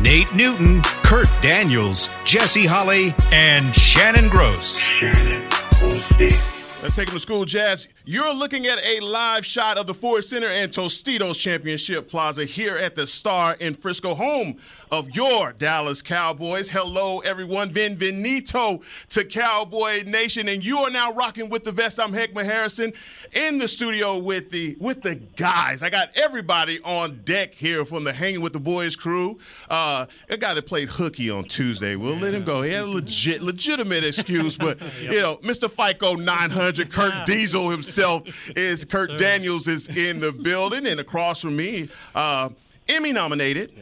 [0.00, 4.80] Nate Newton, Kurt Daniels, Jesse Holley, and Shannon Gross.
[6.82, 7.88] Let's take them to school, Jazz.
[8.06, 12.76] You're looking at a live shot of the Ford Center and Tostitos Championship Plaza here
[12.76, 14.58] at the Star in Frisco, home
[14.92, 16.68] of your Dallas Cowboys.
[16.68, 17.70] Hello, everyone.
[17.70, 21.98] Benvenuto to Cowboy Nation, and you are now rocking with the best.
[21.98, 22.92] I'm Heckman Harrison
[23.32, 25.82] in the studio with the with the guys.
[25.82, 29.38] I got everybody on deck here from the Hanging with the Boys crew.
[29.70, 31.96] Uh, a guy that played hooky on Tuesday.
[31.96, 32.60] We'll let him go.
[32.60, 35.70] He had a legit, legitimate excuse, but you know, Mr.
[35.70, 37.93] FICO 900, Kurt Diesel himself
[38.56, 42.48] is Kurt Daniels is in the building, and across from me, uh,
[42.88, 43.72] Emmy nominated.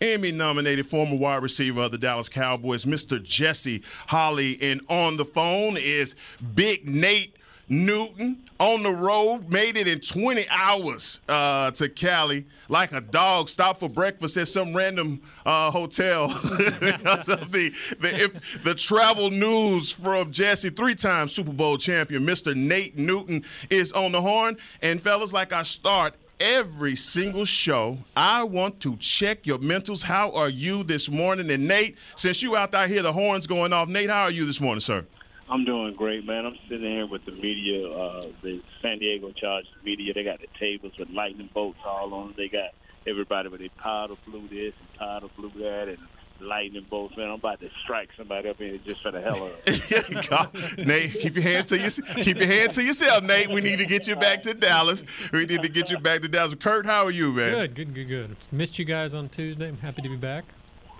[0.00, 3.22] Emmy nominated former wide receiver of the Dallas Cowboys, Mr.
[3.22, 4.58] Jesse Holley.
[4.60, 6.16] And on the phone is
[6.54, 7.36] Big Nate
[7.68, 13.48] Newton on the road, made it in 20 hours uh, to Cali like a dog.
[13.48, 16.28] Stopped for breakfast at some random uh, hotel
[16.80, 18.32] because of the, the
[18.64, 22.54] the travel news from Jesse, three-time Super Bowl champion, Mr.
[22.54, 24.56] Nate Newton is on the horn.
[24.82, 27.98] And fellas, like I start every single show.
[28.16, 30.02] I want to check your mentals.
[30.02, 31.50] How are you this morning?
[31.50, 34.44] And Nate, since you out there hear the horns going off, Nate, how are you
[34.44, 35.04] this morning, sir?
[35.52, 36.46] I'm doing great, man.
[36.46, 40.14] I'm sitting here with the media, uh, the San Diego Chargers media.
[40.14, 42.34] They got the tables with lightning bolts all on them.
[42.38, 42.70] They got
[43.06, 45.98] everybody with their powder blue this and powder blue that and
[46.40, 47.18] lightning bolts.
[47.18, 50.26] Man, I'm about to strike somebody up in here just for the hell of it.
[50.30, 51.90] God, Nate, keep your hands to your,
[52.24, 53.50] keep your hands to yourself, Nate.
[53.50, 55.04] We need to get you back to Dallas.
[55.34, 56.54] We need to get you back to Dallas.
[56.54, 57.52] Kurt, how are you, man?
[57.52, 58.36] Good, good, good, good.
[58.50, 59.68] Missed you guys on Tuesday.
[59.68, 60.46] I'm happy to be back.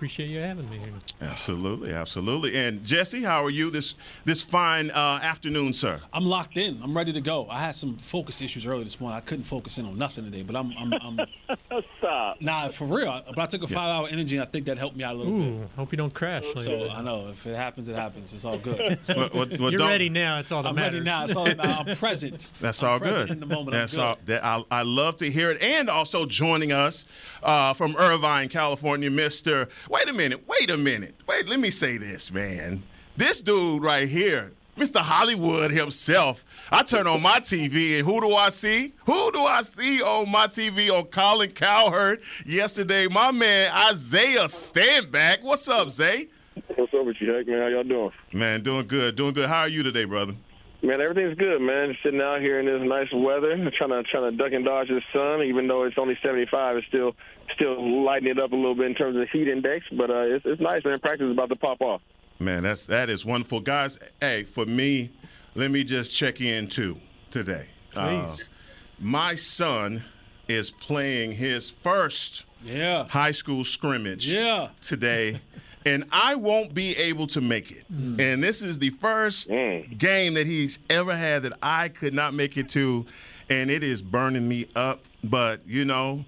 [0.03, 0.89] Appreciate you having me here.
[1.21, 2.57] Absolutely, absolutely.
[2.57, 5.97] And Jesse, how are you this this fine uh, afternoon, sir?
[6.11, 6.77] I'm locked in.
[6.83, 7.47] I'm ready to go.
[7.49, 9.15] I had some focus issues earlier this morning.
[9.15, 11.19] I couldn't focus in on nothing today, but I'm, I'm, I'm
[11.99, 12.41] Stop.
[12.41, 13.21] nah for real.
[13.29, 15.19] But I took a five hour energy, and I think that helped me out a
[15.19, 15.69] little bit.
[15.77, 16.43] Hope you don't crash.
[16.53, 16.83] later.
[16.85, 18.33] So I know if it happens, it happens.
[18.33, 18.99] It's all good.
[19.07, 20.39] Well, well, well, You're don't- ready now.
[20.39, 20.95] It's all that I'm matters.
[20.95, 21.23] ready now.
[21.25, 22.49] It's all, I'm present.
[22.59, 23.33] That's I'm all present good.
[23.35, 24.41] In the moment, That's I'm good.
[24.41, 24.41] all.
[24.41, 25.61] That I, I love to hear it.
[25.63, 27.05] And also joining us
[27.41, 29.69] uh, from Irvine, California, Mister.
[29.93, 30.43] Wait a minute.
[30.47, 31.13] Wait a minute.
[31.27, 31.47] Wait.
[31.47, 32.81] Let me say this, man.
[33.15, 34.97] This dude right here, Mr.
[34.97, 36.43] Hollywood himself.
[36.71, 38.91] I turn on my TV and who do I see?
[39.05, 43.05] Who do I see on my TV on Colin Cowherd yesterday?
[43.07, 45.43] My man Isaiah Stanback.
[45.43, 46.27] What's up, Zay?
[46.75, 47.61] What's up with you, Heck, man?
[47.61, 48.11] How y'all doing?
[48.33, 49.47] Man, doing good, doing good.
[49.47, 50.33] How are you today, brother?
[50.83, 51.91] Man, everything's good, man.
[51.91, 54.89] Just sitting out here in this nice weather, trying to trying to duck and dodge
[54.89, 55.41] the sun.
[55.43, 57.15] Even though it's only 75, it's still
[57.55, 59.85] still lighting it up a little bit in terms of heat index.
[59.97, 60.99] But uh, it's it's nice, man.
[60.99, 62.01] Practice is about to pop off.
[62.39, 63.97] Man, that's that is wonderful, guys.
[64.19, 65.11] Hey, for me,
[65.55, 66.97] let me just check in too
[67.31, 67.69] today.
[67.95, 68.47] Uh, Please.
[68.99, 70.03] my son
[70.49, 73.07] is playing his first Yeah.
[73.07, 74.67] high school scrimmage Yeah.
[74.81, 75.39] today,
[75.85, 77.83] and I won't be able to make it.
[77.89, 79.97] And this is the first Mm.
[79.97, 83.05] game that he's ever had that I could not make it to,
[83.49, 85.03] and it is burning me up.
[85.23, 86.25] But you know,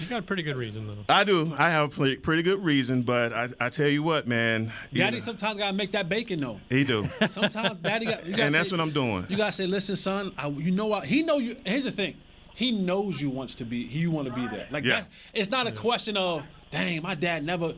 [0.00, 0.96] You got a pretty good reason though.
[1.08, 1.52] I do.
[1.58, 4.72] I have a pretty, pretty good reason, but I, I tell you what, man.
[4.90, 6.58] you Daddy know, sometimes gotta make that bacon though.
[6.70, 7.08] he do.
[7.28, 8.24] Sometimes Daddy got.
[8.26, 9.26] You gotta And that's say- what I'm doing.
[9.28, 10.32] You gotta say, listen, son.
[10.36, 11.04] I, you know what?
[11.06, 11.56] He know you.
[11.64, 12.14] Here's the thing.
[12.54, 13.78] He knows you wants to be.
[13.78, 14.66] You want to be there.
[14.70, 15.00] Like Yeah.
[15.00, 15.08] that.
[15.34, 17.72] It's not a question of, dang, my dad never.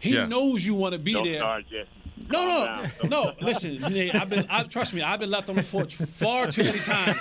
[0.00, 0.26] He Yeah.
[0.26, 1.38] knows you want to be Don't there.
[1.38, 1.88] start, Jesse.
[2.30, 2.90] No, no, down.
[3.10, 3.32] no.
[3.42, 4.46] Listen, I've been.
[4.48, 7.18] I, trust me, I've been left on the porch far too many times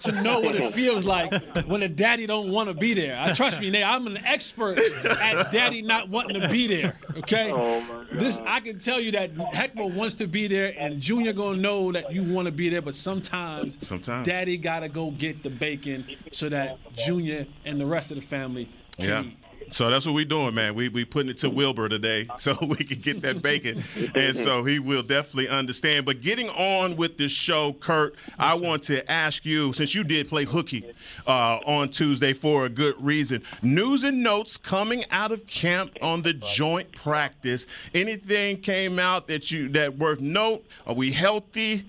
[0.00, 1.32] to know what it feels like
[1.66, 3.18] when a daddy don't want to be there.
[3.18, 3.84] I trust me, Nate.
[3.84, 4.78] I'm an expert
[5.20, 6.98] at daddy not wanting to be there.
[7.16, 7.50] Okay.
[7.52, 8.04] Oh.
[8.12, 11.90] This I can tell you that Heckma wants to be there, and Junior gonna know
[11.90, 12.82] that you want to be there.
[12.82, 14.24] But sometimes, Sometimes.
[14.26, 18.68] daddy gotta go get the bacon so that Junior and the rest of the family
[18.98, 19.22] can Yeah.
[19.22, 19.36] eat.
[19.70, 20.74] So that's what we're doing, man.
[20.74, 23.82] We we putting it to Wilbur today so we can get that bacon,
[24.14, 26.06] and so he will definitely understand.
[26.06, 30.28] But getting on with this show, Kurt, I want to ask you since you did
[30.28, 30.84] play hooky
[31.26, 33.42] uh, on Tuesday for a good reason.
[33.62, 37.66] News and notes coming out of camp on the joint practice.
[37.94, 40.64] Anything came out that you that worth note?
[40.86, 41.84] Are we healthy?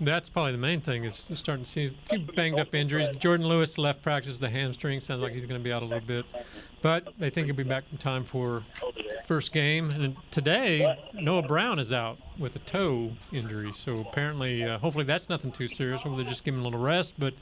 [0.00, 1.04] That's probably the main thing.
[1.04, 3.08] Is starting to see a few banged up injuries.
[3.16, 5.00] Jourdan Lewis left practice with a hamstring.
[5.00, 6.24] Sounds like he's going to be out a little bit,
[6.82, 8.62] but they think he'll be back in time for
[9.26, 9.90] first game.
[9.90, 13.72] And today, Noah Brown is out with a toe injury.
[13.72, 16.02] So apparently, uh, hopefully that's nothing too serious.
[16.02, 17.14] Hopefully they're just giving him a little rest.
[17.18, 17.34] But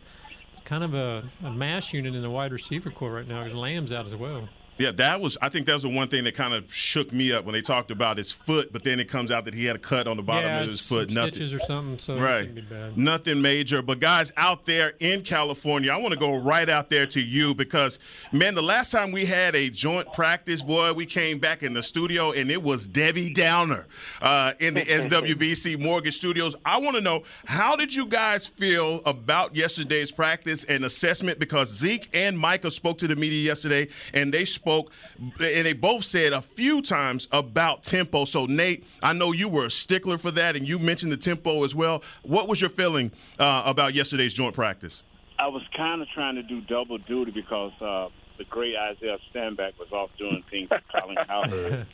[0.50, 1.50] it's kind of a, a
[1.92, 4.48] unit in the wide receiver corps right now because Lamb's out as well.
[4.78, 5.38] Yeah, that was.
[5.40, 7.62] I think that was the one thing that kind of shook me up when they
[7.62, 8.72] talked about his foot.
[8.72, 10.68] But then it comes out that he had a cut on the bottom yeah, of
[10.68, 11.10] his foot.
[11.10, 11.34] Nothing.
[11.34, 11.98] stitches or something.
[11.98, 12.50] So right.
[12.96, 13.80] Nothing major.
[13.80, 17.54] But guys out there in California, I want to go right out there to you
[17.54, 17.98] because
[18.32, 21.82] man, the last time we had a joint practice, boy, we came back in the
[21.82, 23.86] studio and it was Debbie Downer
[24.20, 26.54] uh, in the SWBC Mortgage Studios.
[26.66, 31.70] I want to know how did you guys feel about yesterday's practice and assessment because
[31.72, 36.32] Zeke and Micah spoke to the media yesterday and they spoke and they both said
[36.32, 38.24] a few times about tempo.
[38.24, 41.64] So Nate, I know you were a stickler for that, and you mentioned the tempo
[41.64, 42.02] as well.
[42.22, 45.02] What was your feeling uh, about yesterday's joint practice?
[45.38, 48.08] I was kind of trying to do double duty because uh,
[48.38, 51.86] the great Isaiah Stanback was off doing things with Colin Cowherd.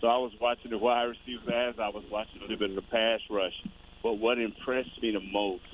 [0.00, 2.76] so I was watching the wide receivers as I was watching a little bit of
[2.76, 3.54] the pass rush.
[4.02, 5.64] But what impressed me the most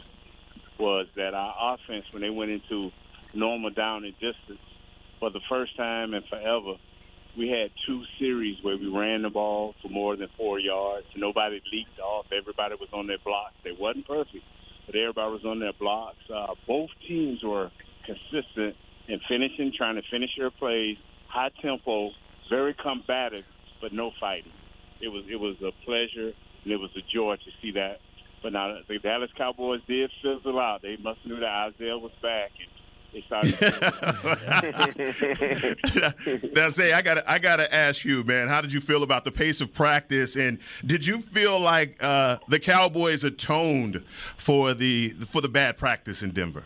[0.79, 2.93] was that our offense, when they went into
[3.35, 4.61] normal down and distance,
[5.19, 6.75] for the first time in forever,
[7.37, 11.07] we had two series where we ran the ball for more than four yards.
[11.17, 12.27] Nobody leaked off.
[12.37, 13.55] Everybody was on their blocks.
[13.65, 14.45] They wasn't perfect,
[14.87, 16.19] but everybody was on their blocks.
[16.33, 17.71] Uh, both teams were
[18.05, 18.77] consistent
[19.07, 20.97] in finishing, trying to finish their plays,
[21.29, 22.11] high tempo,
[22.51, 23.45] very combative,
[23.81, 24.53] but no fighting.
[25.01, 26.33] It was it was a pleasure
[26.65, 28.01] and it was a joy to see that.
[28.43, 30.83] But now the Dallas Cowboys did fizzle out.
[30.83, 32.69] They must knew that Isaiah was back, and
[36.55, 38.49] now, say I gotta, I got to ask you, man.
[38.49, 42.37] How did you feel about the pace of practice, and did you feel like uh,
[42.49, 44.05] the Cowboys atoned
[44.37, 46.65] for the for the bad practice in Denver?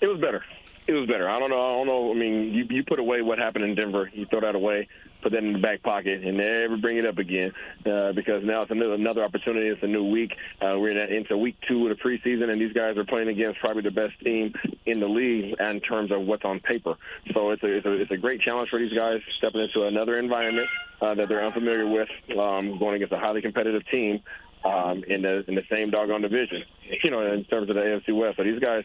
[0.00, 0.42] It was better.
[0.86, 1.28] It was better.
[1.28, 1.60] I don't know.
[1.60, 2.10] I don't know.
[2.10, 4.10] I mean, you you put away what happened in Denver.
[4.14, 4.88] You throw that away
[5.22, 7.52] put that in the back pocket and never bring it up again
[7.86, 9.68] uh, because now it's another, another opportunity.
[9.68, 10.32] It's a new week.
[10.60, 13.60] Uh, we're in, into week two of the preseason, and these guys are playing against
[13.60, 14.52] probably the best team
[14.86, 16.94] in the league in terms of what's on paper.
[17.34, 20.18] So it's a, it's a, it's a great challenge for these guys stepping into another
[20.18, 20.68] environment
[21.00, 22.08] uh, that they're unfamiliar with,
[22.38, 24.20] um, going against a highly competitive team
[24.64, 26.62] um, in the in the same doggone division.
[27.04, 28.36] You know, in terms of the AFC West.
[28.36, 28.82] So these guys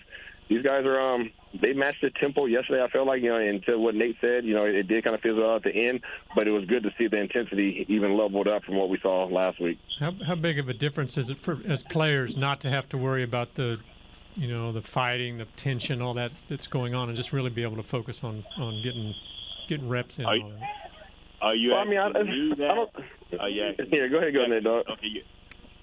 [0.50, 1.32] these guys are um
[1.62, 2.84] they matched the tempo yesterday.
[2.84, 5.16] I felt like you know until what Nate said, you know it, it did kind
[5.16, 6.02] of fizzle out at the end,
[6.36, 9.26] but it was good to see the intensity even leveled up from what we saw
[9.26, 9.80] last week.
[10.00, 12.98] How how big of a difference is it for as players not to have to
[12.98, 13.80] worry about the
[14.36, 17.64] you know the fighting, the tension, all that that's going on, and just really be
[17.64, 19.14] able to focus on on getting
[19.68, 20.26] getting reps in.
[20.26, 20.54] Are you,
[21.42, 22.90] are you well, I mean, I, I, don't.
[23.40, 23.72] Uh, yeah.
[23.92, 24.86] yeah, go ahead, go ahead, dog.
[24.92, 25.22] Okay, you,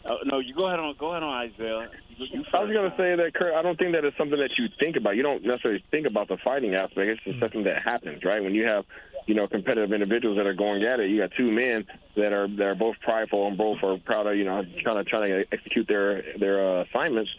[0.04, 0.94] uh, no, you go ahead on.
[0.98, 1.88] Go ahead on, Isaiah.
[2.16, 3.54] You, you I was going to say that, Kurt.
[3.54, 5.16] I don't think that it's something that you think about.
[5.16, 6.98] You don't necessarily think about the fighting aspect.
[6.98, 7.42] It's just mm-hmm.
[7.44, 8.42] something that happens, right?
[8.42, 8.84] When you have,
[9.26, 11.10] you know, competitive individuals that are going at it.
[11.10, 14.36] You got two men that are that are both prideful and both are proud of,
[14.36, 17.30] you know, kind of trying to execute their their uh, assignments.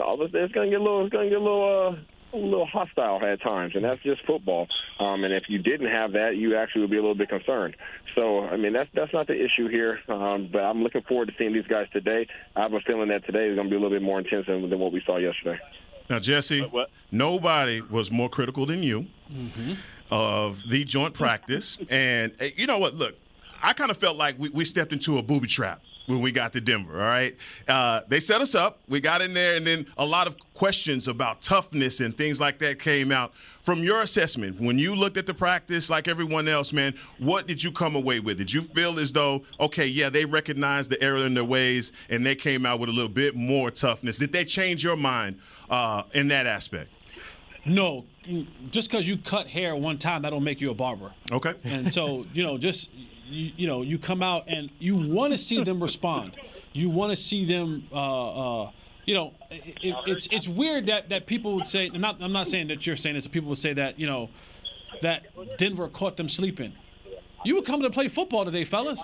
[0.00, 1.04] All this, it's going to get a little.
[1.04, 1.96] It's going to get a little.
[1.96, 4.68] Uh, a little hostile at times, and that's just football.
[4.98, 7.76] Um, and if you didn't have that, you actually would be a little bit concerned.
[8.14, 10.00] So, I mean, that's that's not the issue here.
[10.08, 12.26] Um, but I'm looking forward to seeing these guys today.
[12.54, 14.46] I have a feeling that today is going to be a little bit more intense
[14.46, 15.58] than, than what we saw yesterday.
[16.08, 16.90] Now, Jesse, what, what?
[17.10, 19.72] nobody was more critical than you mm-hmm.
[20.10, 21.78] of the joint practice.
[21.90, 22.94] and eh, you know what?
[22.94, 23.16] Look,
[23.62, 26.52] I kind of felt like we, we stepped into a booby trap when we got
[26.54, 26.94] to Denver.
[27.00, 27.36] All right,
[27.68, 28.80] uh, they set us up.
[28.88, 32.58] We got in there, and then a lot of questions about toughness and things like
[32.58, 33.32] that came out.
[33.60, 37.62] From your assessment, when you looked at the practice, like everyone else, man, what did
[37.62, 38.38] you come away with?
[38.38, 42.24] Did you feel as though, okay, yeah, they recognized the error in their ways, and
[42.24, 44.18] they came out with a little bit more toughness?
[44.18, 46.90] Did they change your mind uh, in that aspect?
[47.64, 48.04] No,
[48.70, 51.12] just because you cut hair one time, that don't make you a barber.
[51.32, 51.54] Okay.
[51.64, 52.90] And so, you know, just
[53.28, 56.36] you, you know, you come out and you want to see them respond.
[56.72, 57.86] You want to see them.
[57.92, 58.70] Uh, uh,
[59.04, 61.90] you know, it, it's it's weird that, that people would say.
[61.92, 63.26] I'm not I'm not saying that you're saying this.
[63.26, 64.30] People would say that you know
[65.02, 65.26] that
[65.58, 66.72] Denver caught them sleeping.
[67.44, 69.00] You were coming to play football today, fellas.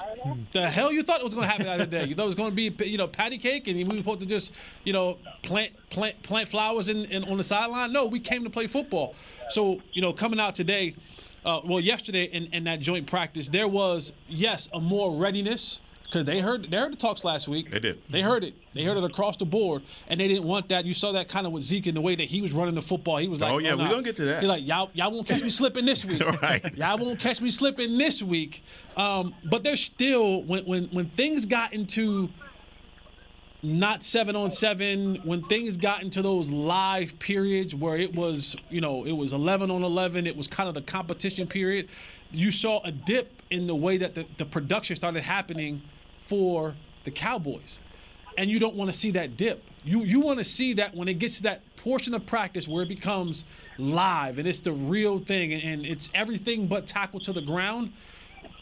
[0.52, 2.06] The hell you thought it was going to happen other day?
[2.06, 4.18] You thought it was going to be, you know, patty cake, and we were supposed
[4.18, 4.52] to just,
[4.82, 7.92] you know, plant plant plant flowers in, in on the sideline?
[7.92, 9.14] No, we came to play football.
[9.48, 10.96] So, you know, coming out today,
[11.44, 15.80] uh, well, yesterday in, in that joint practice, there was yes a more readiness
[16.12, 17.70] because they heard they heard the talks last week.
[17.70, 18.02] They did.
[18.10, 18.54] They heard it.
[18.74, 20.84] They heard it across the board, and they didn't want that.
[20.84, 22.82] You saw that kind of with Zeke in the way that he was running the
[22.82, 23.16] football.
[23.16, 25.10] He was like, "Oh yeah, oh, we're gonna get to that." He's like, "Y'all, y'all
[25.10, 26.22] won't catch me slipping this week.
[26.42, 26.76] right.
[26.76, 28.62] Y'all won't catch me slipping this week."
[28.96, 32.28] Um, but there's still when when when things got into
[33.62, 38.80] not seven on seven when things got into those live periods where it was you
[38.80, 41.88] know it was 11 on 11 it was kind of the competition period
[42.32, 45.82] you saw a dip in the way that the, the production started happening
[46.18, 47.78] for the Cowboys.
[48.38, 49.62] And you don't want to see that dip.
[49.84, 52.82] You you want to see that when it gets to that portion of practice where
[52.84, 53.44] it becomes
[53.76, 57.92] live and it's the real thing and it's everything but tackle to the ground.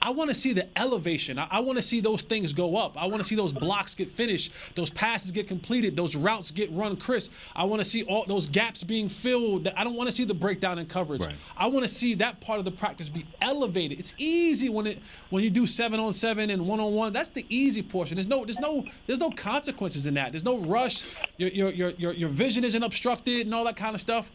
[0.03, 1.39] I want to see the elevation.
[1.39, 3.01] I, I want to see those things go up.
[3.01, 6.71] I want to see those blocks get finished, those passes get completed, those routes get
[6.73, 7.33] run crisp.
[7.55, 9.69] I want to see all those gaps being filled.
[9.69, 11.21] I don't want to see the breakdown in coverage.
[11.21, 11.35] Right.
[11.57, 13.99] I want to see that part of the practice be elevated.
[13.99, 17.13] It's easy when it when you do seven on seven and one on one.
[17.13, 18.17] That's the easy portion.
[18.17, 20.33] There's no there's no there's no consequences in that.
[20.33, 21.05] There's no rush.
[21.37, 24.33] Your your your your, your vision isn't obstructed and all that kind of stuff.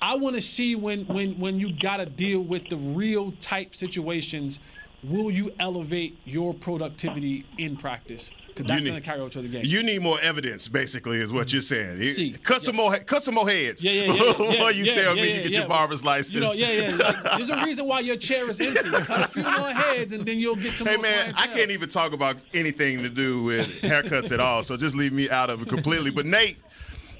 [0.00, 3.74] I want to see when when when you got to deal with the real type
[3.74, 4.60] situations.
[5.04, 8.32] Will you elevate your productivity in practice?
[8.48, 9.62] Because that's going to carry over to the game.
[9.64, 12.02] You need more evidence, basically, is what you're saying.
[12.02, 13.84] See, cut some more, cut some more heads.
[13.84, 14.14] Yeah, yeah, yeah.
[14.24, 15.58] yeah, Before you yeah, tell yeah, me yeah, you get yeah.
[15.60, 16.32] your barber's license.
[16.32, 16.96] You know, yeah, yeah.
[16.96, 18.90] Like, there's a reason why your chair is empty.
[18.90, 20.88] Cut a few more heads, and then you'll get some.
[20.88, 24.64] Hey more man, I can't even talk about anything to do with haircuts at all.
[24.64, 26.10] So just leave me out of it completely.
[26.10, 26.58] But Nate,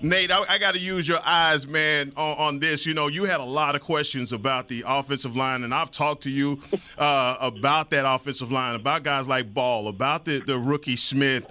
[0.01, 2.87] Nate, I, I got to use your eyes, man, on, on this.
[2.87, 6.23] You know, you had a lot of questions about the offensive line, and I've talked
[6.23, 6.61] to you
[6.99, 11.47] uh, about that offensive line, about guys like Ball, about the, the rookie Smith.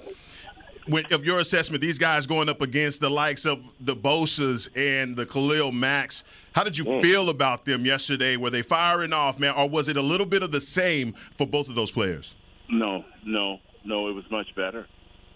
[0.87, 5.17] When, of your assessment, these guys going up against the likes of the Bosa's and
[5.17, 6.23] the Khalil Macks,
[6.55, 8.37] how did you feel about them yesterday?
[8.37, 11.45] Were they firing off, man, or was it a little bit of the same for
[11.45, 12.35] both of those players?
[12.69, 14.07] No, no, no.
[14.07, 14.87] It was much better.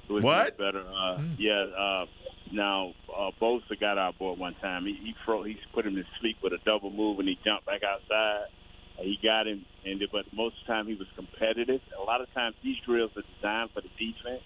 [0.07, 0.57] It was What?
[0.57, 0.85] much better.
[0.89, 1.65] Uh, Yeah.
[1.77, 2.05] Uh,
[2.51, 4.85] now, uh, Bosa got our boy one time.
[4.85, 7.65] He he, fro- he put him to sleep with a double move, and he jumped
[7.65, 8.45] back outside.
[8.99, 11.81] Uh, he got him, and but most of the time he was competitive.
[11.99, 14.43] A lot of times these drills are designed for the defense.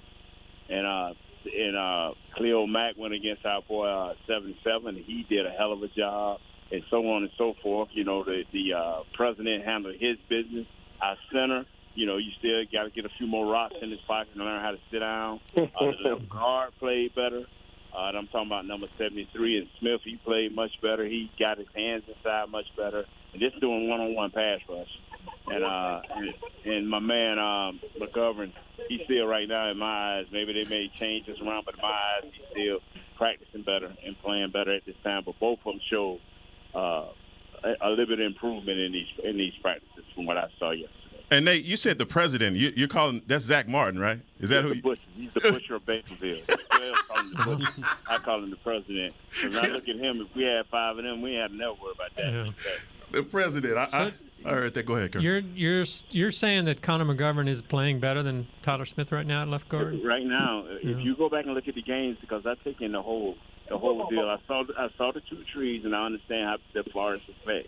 [0.69, 1.13] And uh,
[1.45, 5.03] and uh, Khalil Mack went against our boy uh, 77.
[5.05, 6.39] He did a hell of a job,
[6.71, 7.89] and so on and so forth.
[7.93, 10.67] You know, the the uh, president handled his business.
[11.01, 13.99] Our center, you know, you still got to get a few more rocks in his
[14.07, 15.39] pocket and learn how to sit down.
[15.57, 17.45] Uh, the guard played better.
[17.95, 20.01] Uh, and I'm talking about number 73 and Smith.
[20.03, 21.05] He played much better.
[21.05, 24.99] He got his hands inside much better, and just doing one-on-one pass rush.
[25.47, 26.01] And uh,
[26.65, 28.51] and, my man um, McGovern,
[28.89, 30.25] he's still right now in my eyes.
[30.31, 32.79] Maybe they may change this around, but in my eyes, he's still
[33.15, 35.23] practicing better and playing better at this time.
[35.25, 36.19] But both of them showed
[36.73, 37.05] uh,
[37.63, 40.71] a, a little bit of improvement in these in these practices from what I saw
[40.71, 41.04] yesterday.
[41.31, 42.55] And Nate, you said the president.
[42.55, 44.19] You, you're calling that's Zack Martin, right?
[44.39, 44.69] Is that He's who?
[44.69, 45.01] the You, butcher.
[45.15, 46.59] He's the butcher of Bakerville.
[46.75, 47.89] Well, call him the butcher.
[48.07, 49.15] I call him the president.
[49.29, 51.73] Because I look at him, if we had five of them, we had to never
[51.73, 52.31] worry about that.
[52.33, 52.51] Yeah.
[53.11, 53.77] the president.
[53.77, 54.13] I, I,
[54.45, 54.85] I heard that.
[54.85, 55.23] Go ahead, Kurt.
[55.23, 59.41] You're you're you're saying that Connor McGovern is playing better than Tyler Smith right now
[59.41, 59.99] at left guard.
[60.03, 60.91] Right now, Yeah.
[60.97, 63.35] if you go back and look at the games, because I take in the whole
[63.67, 64.29] the whole deal.
[64.29, 67.65] I saw I saw the two trees, and I understand how the Florence play.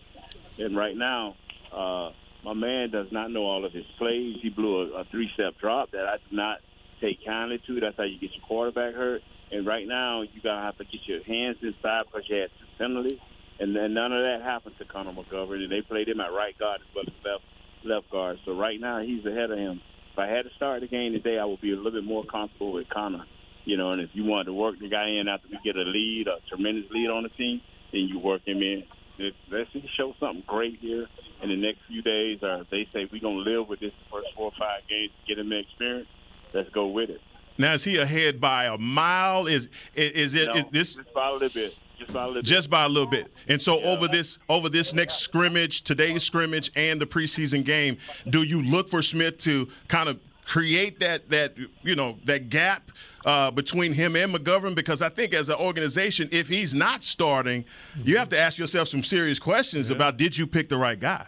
[0.59, 1.35] And right now,
[1.71, 2.11] uh,
[2.47, 4.37] my man does not know all of his plays.
[4.41, 6.59] He blew a, a three step drop that I do not
[7.01, 7.79] take kindly to.
[7.81, 9.21] That's how you get your quarterback hurt.
[9.51, 12.67] And right now, you gotta have to get your hands inside because you had two
[12.77, 13.19] penalties,
[13.59, 15.61] and then none of that happened to Connor McGovern.
[15.61, 17.43] And they played him at right guard as well as left
[17.83, 18.37] left guard.
[18.45, 19.81] So right now, he's ahead of him.
[20.13, 22.23] If I had to start the game today, I would be a little bit more
[22.23, 23.25] comfortable with Connor.
[23.65, 25.83] You know, and if you wanted to work the guy in after we get a
[25.83, 27.59] lead, a tremendous lead on the team,
[27.91, 28.83] then you work him in.
[29.19, 31.07] Let- Let's show something great here
[31.41, 34.45] in the next few days, or they say we're gonna live with this first four
[34.45, 36.07] or five games, get him the experience.
[36.53, 37.21] Let's go with it.
[37.57, 39.47] now is he ahead by a mile?
[39.47, 42.27] Is is, is it No, is this just by a little bit, just by a
[42.27, 43.31] little just by a little bit?
[43.47, 47.97] And so over this over this next scrimmage, today's scrimmage, and the preseason game,
[48.29, 52.91] do you look for Smith to kind of create that that you know that gap
[53.25, 54.73] uh, between him and McGovern?
[54.73, 57.65] Because I think as an organization, if he's not starting,
[58.03, 61.27] you have to ask yourself some serious questions about did you pick the right guy?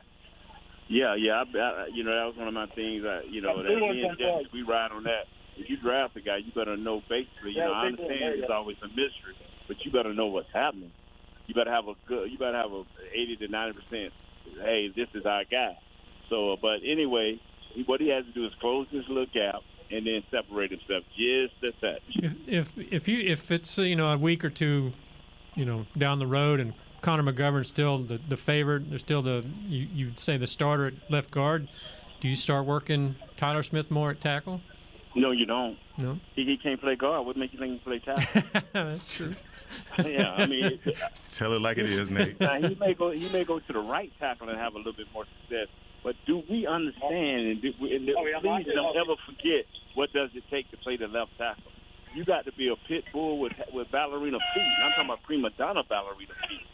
[0.88, 1.44] Yeah, yeah.
[1.44, 3.06] I, I, you know, that was one of my things.
[3.06, 5.28] I, you know, that me and Jesse, we ride on that.
[5.56, 7.52] If you draft a guy, you better know basically.
[7.52, 9.36] You know, I understand it's always a mystery,
[9.68, 10.92] but you better know what's happening.
[11.46, 12.32] You better have a good.
[12.32, 12.84] You better have a
[13.14, 14.14] eighty to ninety percent.
[14.62, 15.78] Hey, this is our guy.
[16.30, 17.42] So, uh, but anyway, he,
[17.86, 19.62] what he has to do is close this little gap
[19.92, 22.02] and then separate himself just a touch.
[22.16, 24.94] If if if you if it's you know a week or two,
[25.56, 29.46] you know down the road and Connor McGovern's still the the favorite, they're still the
[29.66, 31.68] you you'd say the starter at left guard.
[32.20, 34.62] Do you start working Tyler Smith more at tackle?
[35.16, 35.78] No, you don't.
[35.98, 37.26] No, He, he can't play guard.
[37.26, 38.62] What makes you think he can play tackle?
[38.74, 39.36] that's true.
[40.06, 40.98] yeah, I mean, it,
[41.30, 42.40] Tell it like it is, Nate.
[42.40, 44.94] now, he may go he may go to the right tackle and have a little
[44.94, 45.68] bit more success.
[46.04, 49.66] But do we understand and, do we, and oh, please don't ever forget
[49.96, 51.72] what does it take to play the left tackle?
[52.14, 54.64] You got to be a pit bull with with ballerina feet.
[54.64, 56.66] And I'm talking about prima donna ballerina feet.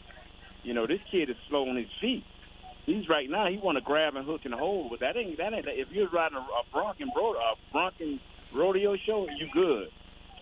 [0.62, 2.24] You know, this kid is slow on his feet.
[2.86, 3.46] he's right now.
[3.46, 5.66] He want to grab and hook and hold, but that ain't that ain't.
[5.68, 8.18] If you're riding a, a Bronco rodeo, a Bronco
[8.52, 9.88] rodeo show, you good.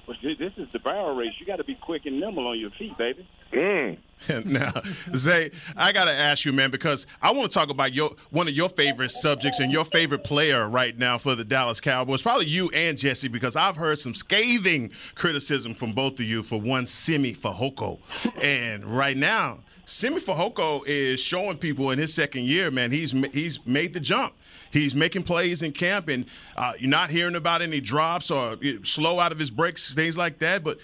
[0.06, 1.32] But this is the barrel race.
[1.38, 3.26] You got to be quick and nimble on your feet, baby.
[3.52, 3.98] Mm.
[4.44, 4.72] now,
[5.14, 8.48] Zay, I got to ask you, man, because I want to talk about your one
[8.48, 12.22] of your favorite subjects and your favorite player right now for the Dallas Cowboys.
[12.22, 16.60] Probably you and Jesse, because I've heard some scathing criticism from both of you for
[16.60, 18.00] one Simi Fehoko.
[18.42, 23.64] And right now, Simi Fehoko is showing people in his second year, man, he's he's
[23.66, 24.34] made the jump.
[24.70, 26.24] He's making plays in camp, and
[26.56, 30.38] uh, you're not hearing about any drops or slow out of his breaks, things like
[30.38, 30.64] that.
[30.64, 30.78] But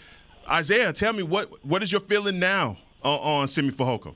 [0.51, 4.15] Isaiah, tell me what what is your feeling now on, on Simi Fehoko?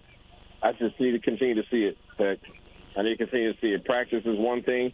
[0.62, 1.98] I just need to continue to see it.
[2.18, 2.38] But
[2.96, 3.84] I need to continue to see it.
[3.84, 4.92] Practice is one thing,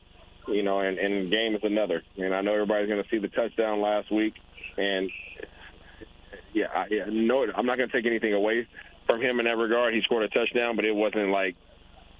[0.48, 2.02] you know, and, and game is another.
[2.16, 4.34] And I know everybody's going to see the touchdown last week,
[4.78, 5.10] and
[6.54, 8.66] yeah, I, yeah, no, I'm not going to take anything away
[9.10, 9.94] from him in that regard.
[9.94, 11.56] He scored a touchdown, but it wasn't like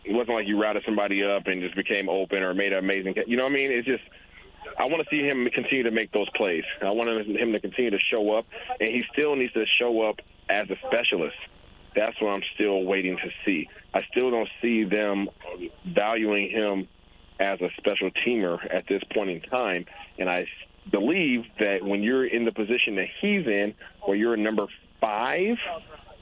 [0.05, 3.15] it wasn't like you routed somebody up and just became open or made an amazing.
[3.27, 3.71] You know what I mean?
[3.71, 4.03] It's just
[4.79, 6.65] I want to see him continue to make those plays.
[6.83, 8.47] I want him to continue to show up,
[8.79, 10.17] and he still needs to show up
[10.49, 11.37] as a specialist.
[11.95, 13.69] That's what I'm still waiting to see.
[13.95, 15.29] I still don't see them
[15.87, 16.89] valuing him
[17.41, 19.87] as a special teamer at this point in time,
[20.19, 20.47] and I
[20.91, 24.67] believe that when you're in the position that he's in, where you're a number
[25.01, 25.57] five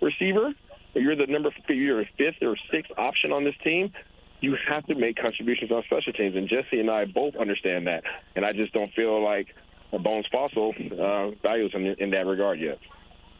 [0.00, 0.54] receiver,
[0.94, 3.92] you're the number you're a fifth or sixth option on this team,
[4.40, 6.36] you have to make contributions on special teams.
[6.36, 8.04] And Jesse and I both understand that.
[8.36, 9.54] And I just don't feel like
[9.92, 12.78] Bones Fassel uh, values him in that regard yet.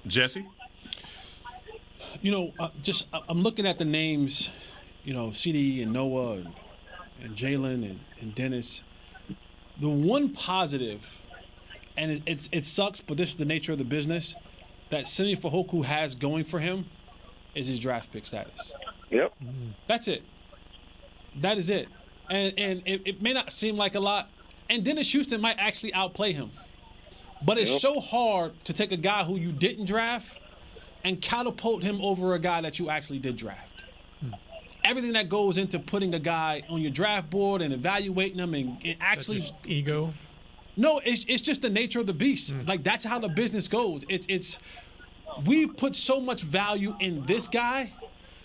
[0.07, 0.47] Jesse?
[2.23, 4.51] You know, uh, just I'm looking at the names,
[5.05, 6.55] you know, CD and Noah and,
[7.23, 8.83] and Jalen and, and Dennis.
[9.81, 11.21] The one positive,
[11.97, 14.35] and it, it's it sucks, but this is the nature of the business,
[14.91, 16.87] that Simi Fehoko has going for him
[17.55, 18.75] is his draft pick status.
[19.11, 19.35] Yep.
[19.87, 20.23] That's it.
[21.37, 21.89] That is it.
[22.31, 24.31] And and it, it may not seem like a lot.
[24.71, 26.51] And Dennis Houston might actually outplay him.
[27.45, 27.81] But it's yep.
[27.81, 30.39] so hard to take a guy who you didn't draft
[31.05, 33.85] and catapult him over a guy that you actually did draft.
[34.21, 34.33] Hmm.
[34.85, 38.79] Everything that goes into putting a guy on your draft board and evaluating him and,
[38.85, 40.13] and actually ego.
[40.77, 42.53] No, it's, it's just the nature of the beast.
[42.53, 42.67] Hmm.
[42.67, 44.05] Like that's how the business goes.
[44.09, 44.59] It's it's
[45.47, 47.93] we put so much value in this guy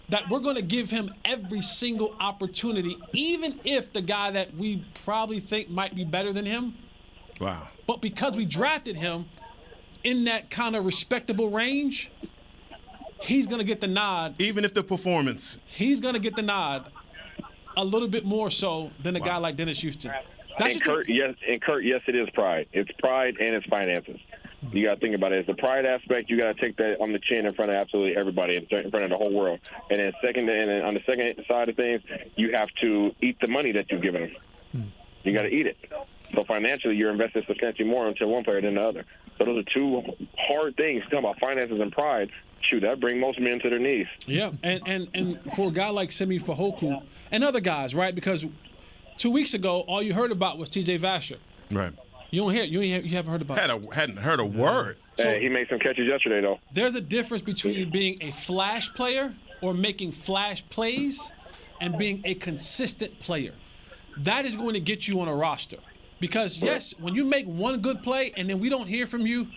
[0.09, 4.83] that we're going to give him every single opportunity, even if the guy that we
[5.03, 6.75] probably think might be better than him.
[7.39, 7.67] Wow.
[7.87, 9.25] But because we drafted him
[10.03, 12.11] in that kind of respectable range,
[13.21, 14.39] he's going to get the nod.
[14.39, 15.59] Even if the performance.
[15.65, 16.91] He's going to get the nod
[17.75, 19.25] a little bit more so than a wow.
[19.25, 20.11] guy like Dennis Houston.
[20.59, 22.67] That's and Kurt, yes, and Kurt, yes, it is pride.
[22.73, 24.19] It's pride and it's finances.
[24.71, 25.39] You got to think about it.
[25.39, 26.29] It's the pride aspect.
[26.29, 29.03] You got to take that on the chin in front of absolutely everybody, in front
[29.03, 29.59] of the whole world.
[29.89, 32.01] And then second, and then on the second side of things,
[32.35, 34.33] you have to eat the money that you've given
[34.73, 34.91] them.
[35.23, 35.77] You got to eat it.
[36.33, 39.05] So financially, you're investing substantially more into one player than the other.
[39.37, 40.01] So those are two
[40.37, 41.03] hard things.
[41.03, 42.29] Talking about finances and pride.
[42.69, 44.07] Shoot, that bring most men to their knees.
[44.25, 48.15] Yeah, and and and for a guy like Simi Fehoko and other guys, right?
[48.15, 48.45] Because
[49.17, 50.99] two weeks ago, all you heard about was T.J.
[50.99, 51.37] Vasher.
[51.71, 51.93] Right.
[52.33, 52.63] You don't hear.
[52.63, 53.59] You ain't, you haven't heard about.
[53.59, 54.97] Had a, hadn't heard a word.
[55.19, 56.59] So, hey, he made some catches yesterday, though.
[56.73, 61.31] There's a difference between being a flash player or making flash plays,
[61.79, 63.53] and being a consistent player.
[64.17, 65.77] That is going to get you on a roster.
[66.19, 69.47] Because yes, when you make one good play and then we don't hear from you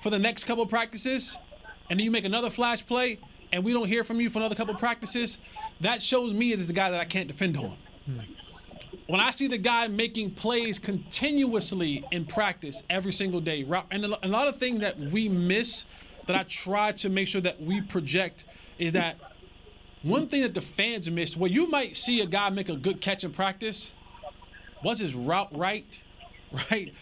[0.00, 1.36] for the next couple practices,
[1.90, 3.18] and then you make another flash play
[3.52, 5.38] and we don't hear from you for another couple practices,
[5.80, 7.76] that shows me as a guy that I can't depend on.
[8.06, 8.20] Hmm.
[9.06, 14.28] When I see the guy making plays continuously in practice every single day, and a
[14.28, 15.84] lot of things that we miss
[16.26, 18.46] that I try to make sure that we project
[18.78, 19.18] is that
[20.02, 23.02] one thing that the fans miss, where you might see a guy make a good
[23.02, 23.92] catch in practice,
[24.82, 26.02] was his route right?
[26.70, 26.94] Right?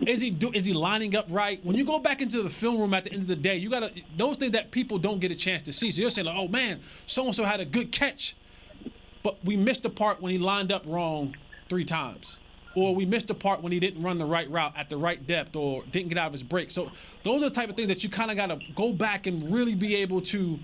[0.00, 1.64] Is he do, is he lining up right?
[1.64, 3.70] When you go back into the film room at the end of the day, you
[3.70, 5.92] gotta those things that people don't get a chance to see.
[5.92, 8.34] So you're saying like, oh man, so and so had a good catch
[9.28, 11.36] but we missed the part when he lined up wrong
[11.68, 12.40] three times.
[12.74, 15.26] Or we missed the part when he didn't run the right route at the right
[15.26, 16.70] depth or didn't get out of his break.
[16.70, 16.90] So
[17.24, 19.52] those are the type of things that you kind of got to go back and
[19.52, 20.58] really be able to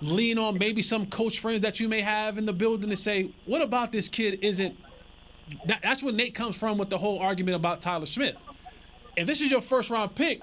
[0.00, 3.30] lean on maybe some coach friends that you may have in the building to say,
[3.44, 4.74] what about this kid isn't
[5.66, 8.36] that, that's where Nate comes from with the whole argument about Tyler Smith.
[9.18, 10.40] If this is your first round pick,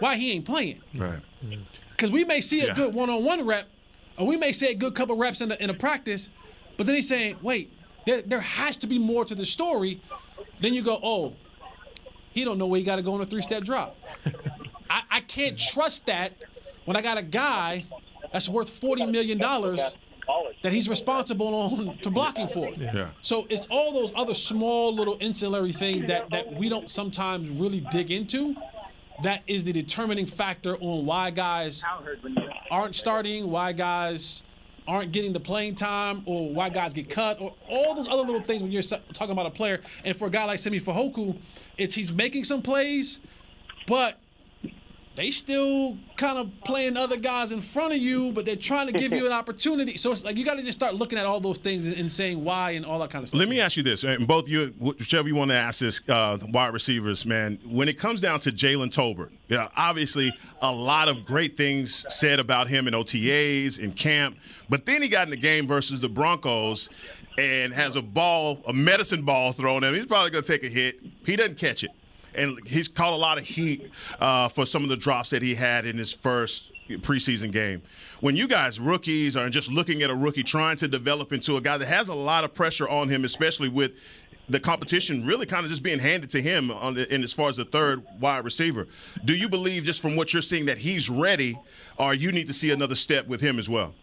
[0.00, 0.80] why he ain't playing?
[0.96, 1.20] Right.
[1.44, 1.62] Mm-hmm.
[1.90, 2.74] Because we may see a yeah.
[2.74, 3.68] good one on one rep,
[4.16, 6.28] or we may see a good couple reps in a, in a practice,
[6.78, 7.72] but then he's saying, wait,
[8.06, 10.00] there, there has to be more to the story.
[10.60, 11.34] Then you go, oh,
[12.30, 13.96] he don't know where he got to go on a three-step drop.
[14.90, 16.32] I, I can't trust that
[16.86, 17.84] when I got a guy
[18.32, 19.38] that's worth $40 million
[20.62, 22.70] that he's responsible on to blocking for.
[22.70, 23.10] Yeah.
[23.22, 27.80] So it's all those other small little ancillary things that that we don't sometimes really
[27.90, 28.54] dig into.
[29.22, 31.82] That is the determining factor on why guys
[32.70, 34.42] aren't starting, why guys
[34.88, 38.40] aren't getting the playing time, or why guys get cut, or all those other little
[38.40, 39.80] things when you're talking about a player.
[40.04, 41.36] And for a guy like Simi Fehoko,
[41.76, 43.20] it's he's making some plays,
[43.86, 44.18] but
[45.18, 48.92] they still kind of playing other guys in front of you, but they're trying to
[48.92, 49.96] give you an opportunity.
[49.96, 52.10] So it's like you got to just start looking at all those things and, and
[52.10, 53.40] saying why and all that kind of stuff.
[53.40, 56.38] Let me ask you this, and both you, whichever you want to ask this, uh,
[56.50, 57.58] wide receivers, man.
[57.66, 62.38] When it comes down to Jalen Tolbert, yeah, obviously a lot of great things said
[62.38, 64.36] about him in OTAs in camp,
[64.68, 66.90] but then he got in the game versus the Broncos
[67.40, 69.94] and has a ball, a medicine ball thrown at him.
[69.96, 71.00] He's probably going to take a hit.
[71.26, 71.90] He doesn't catch it,
[72.34, 75.54] and he's caught a lot of heat uh, for some of the drops that he
[75.54, 77.82] had in his first preseason game.
[78.20, 81.60] When you guys, rookies, are just looking at a rookie trying to develop into a
[81.60, 83.92] guy that has a lot of pressure on him, especially with
[84.48, 87.50] the competition really kind of just being handed to him on the, in as far
[87.50, 88.88] as the third wide receiver.
[89.24, 91.58] Do you believe, just from what you're seeing, that he's ready,
[91.98, 93.94] or you need to see another step with him as well?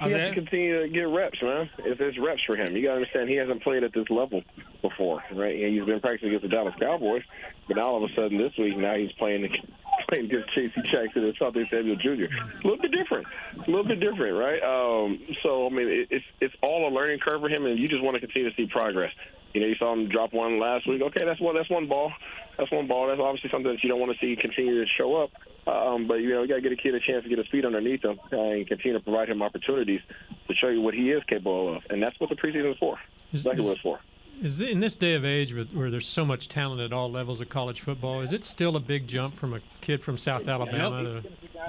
[0.00, 1.70] He has to continue to get reps, man.
[1.78, 4.42] If there's reps for him, you got to understand he hasn't played at this level
[4.84, 5.56] before, right?
[5.56, 7.22] And he's been practicing against the Dallas Cowboys,
[7.66, 9.48] but now all of a sudden this week, now he's playing
[10.08, 10.74] playing against J.C.
[10.92, 12.28] Jackson and Something Samuel Jr.
[12.28, 14.60] A little bit different, a little bit different, right?
[14.60, 17.88] Um, so I mean, it, it's it's all a learning curve for him, and you
[17.88, 19.10] just want to continue to see progress.
[19.54, 21.00] You know, you saw him drop one last week.
[21.00, 21.54] Okay, that's one.
[21.54, 22.12] That's one ball.
[22.58, 23.08] That's one ball.
[23.08, 25.30] That's obviously something that you don't want to see continue to show up.
[25.66, 27.46] Um, but you know, you got to get a kid a chance to get his
[27.48, 30.00] feet underneath him and continue to provide him opportunities
[30.48, 31.82] to show you what he is capable of.
[31.88, 32.98] And that's what the preseason is for.
[33.32, 34.00] Exactly what it's for.
[34.42, 37.40] Is in this day of age with, where there's so much talent at all levels
[37.40, 41.02] of college football, is it still a big jump from a kid from South Alabama
[41.02, 41.22] to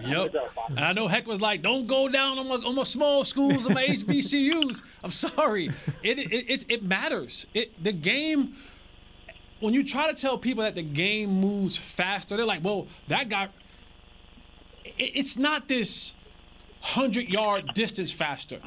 [0.04, 0.36] Yep.
[0.69, 3.65] And I know Heck was like, "Don't go down on my, on my small schools
[3.67, 5.69] on my HBCUs." I'm sorry.
[6.04, 7.47] It it it, it matters.
[7.54, 8.56] It the game.
[9.62, 13.30] When you try to tell people that the game moves faster, they're like, "Well, that
[13.30, 13.47] guy."
[14.84, 16.13] It, it's not this
[16.82, 18.60] hundred yard distance faster.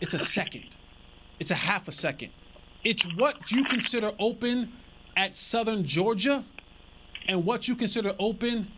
[0.00, 0.76] It's a second.
[1.38, 2.30] It's a half a second.
[2.84, 4.72] It's what you consider open
[5.16, 6.44] at Southern Georgia,
[7.28, 8.70] and what you consider open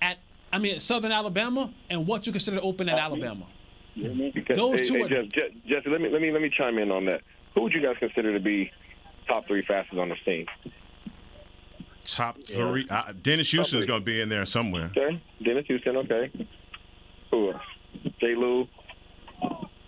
[0.00, 0.18] at
[0.52, 3.46] I mean, at Southern Alabama, and what you consider open at Alabama.
[3.94, 6.50] Because, Those hey, two hey, are- Jeff, Je- Jesse, let me let me let me
[6.50, 7.20] chime in on that.
[7.54, 8.70] Who would you guys consider to be
[9.26, 10.46] top three fastest on the scene?
[12.04, 12.86] Top three.
[12.90, 14.90] Uh, Dennis Houston is going to be in there somewhere.
[14.96, 15.96] Okay, Dennis Houston.
[15.98, 16.30] Okay.
[17.30, 17.62] Who else?
[18.20, 18.34] J.
[18.34, 18.66] Lou.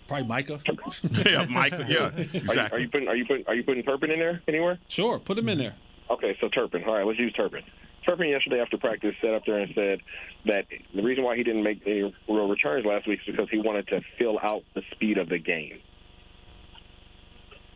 [0.07, 0.59] Probably Micah.
[1.25, 1.85] yeah, Micah.
[1.87, 2.77] Yeah, Are you, exactly.
[2.77, 4.77] are you putting are you putting are you putting Turpin in there anywhere?
[4.87, 5.75] Sure, put him in there.
[6.09, 6.83] Okay, so Turpin.
[6.83, 7.63] All right, let's use Turpin.
[8.05, 9.99] Turpin yesterday after practice sat up there and said
[10.45, 13.57] that the reason why he didn't make any real returns last week is because he
[13.57, 15.79] wanted to fill out the speed of the game.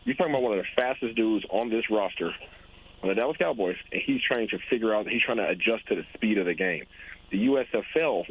[0.04, 2.32] You're talking about one of the fastest dudes on this roster
[3.02, 5.96] on the Dallas Cowboys, and he's trying to figure out, he's trying to adjust to
[5.96, 6.84] the speed of the game.
[7.30, 8.24] The USFL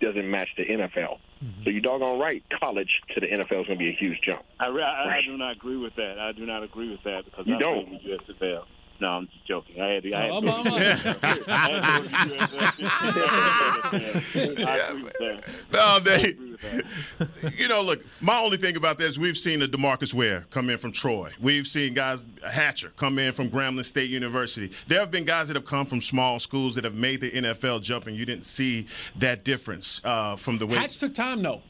[0.00, 1.18] doesn't match the NFL.
[1.42, 1.64] Mm-hmm.
[1.64, 4.42] So you doggone right, college to the NFL is going to be a huge jump.
[4.58, 6.18] I, re- I, I do not agree with that.
[6.18, 7.86] I do not agree with that because You I don't?
[7.88, 8.64] played with USFL.
[9.00, 9.80] No, I'm just joking.
[9.80, 10.12] I had to.
[10.14, 14.66] I had Oh, to, I'm- I'm- I had to go to USFL.
[14.66, 15.72] I agree with that.
[15.72, 16.22] No, I they.
[16.30, 16.60] agree with
[17.40, 17.58] that.
[17.58, 18.02] You know, look.
[18.20, 21.30] My only thing about that is we've seen a Demarcus Ware come in from Troy.
[21.40, 24.70] We've seen guys Hatcher come in from Grambling State University.
[24.88, 27.82] There have been guys that have come from small schools that have made the NFL
[27.82, 28.86] jump, and you didn't see
[29.16, 30.76] that difference uh, from the way.
[30.76, 31.62] Hatch took time though.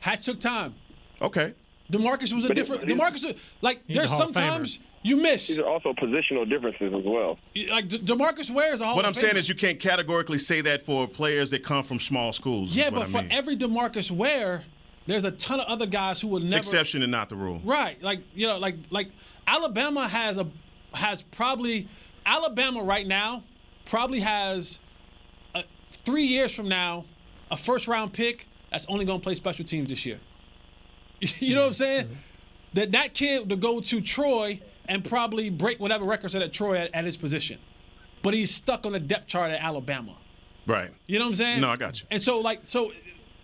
[0.00, 0.74] Hatch took time.
[1.22, 1.54] Okay.
[1.90, 2.84] Demarcus was a But he- different.
[2.88, 5.48] he's- Demarcus, like He's there's Hall of sometimes you miss.
[5.48, 7.38] These are also positional differences as well.
[7.70, 10.38] Like De- Demarcus Ware is a Hall What of I'm saying is you can't categorically
[10.38, 12.74] say that for players that come from small schools.
[12.74, 14.64] yeah, but I for every Demarcus Ware,
[15.06, 16.56] there's a ton of other guys who will never.
[16.56, 17.60] exception and not the rule.
[17.64, 19.08] Right, like you know, like like
[19.46, 20.48] Alabama has a
[20.94, 21.86] has probably
[22.24, 23.44] Alabama right now
[23.84, 24.78] probably has
[25.54, 27.04] a, three years from now
[27.50, 30.18] a first round pick that's only going to play special teams this year.
[31.20, 32.04] you know what I'm saying?
[32.06, 32.14] Mm-hmm.
[32.72, 36.76] That that kid to go to Troy and probably break whatever records are at Troy
[36.76, 37.58] at, at his position,
[38.22, 40.16] but he's stuck on the depth chart at Alabama.
[40.66, 40.90] Right.
[41.06, 41.60] You know what I'm saying?
[41.60, 42.06] No, I got you.
[42.10, 42.92] And so, like, so,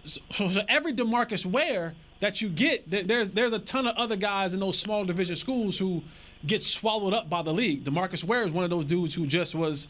[0.05, 4.17] so, so every Demarcus Ware that you get, there- there's there's a ton of other
[4.17, 6.03] guys in those small division schools who
[6.47, 7.85] get swallowed up by the league.
[7.85, 9.89] Demarcus Ware is one of those dudes who just was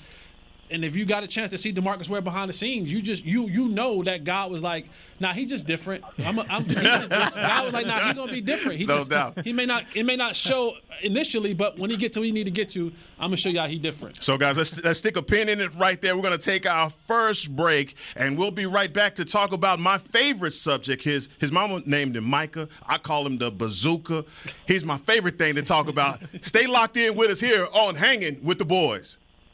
[0.70, 3.24] and if you got a chance to see Demarcus Ware behind the scenes, you just
[3.24, 4.86] you you know that God was like,
[5.18, 6.04] nah, he just different.
[6.24, 8.78] I'm, a, I'm he just, God was like, nah, he's gonna be different.
[8.78, 9.44] He No just, doubt.
[9.44, 12.32] He may not it may not show initially, but when he get to where he
[12.32, 14.22] need to get to, I'm gonna show y'all he different.
[14.22, 16.16] So, guys, let's, let's stick a pin in it right there.
[16.16, 19.98] We're to take our first break, and we'll be right back to talk about my
[19.98, 21.02] favorite subject.
[21.02, 22.68] His his mama named him Micah.
[22.86, 24.24] I call him the bazooka.
[24.66, 26.20] He's my favorite thing to talk about.
[26.40, 29.18] Stay locked in with us here on Hanging with the Boys.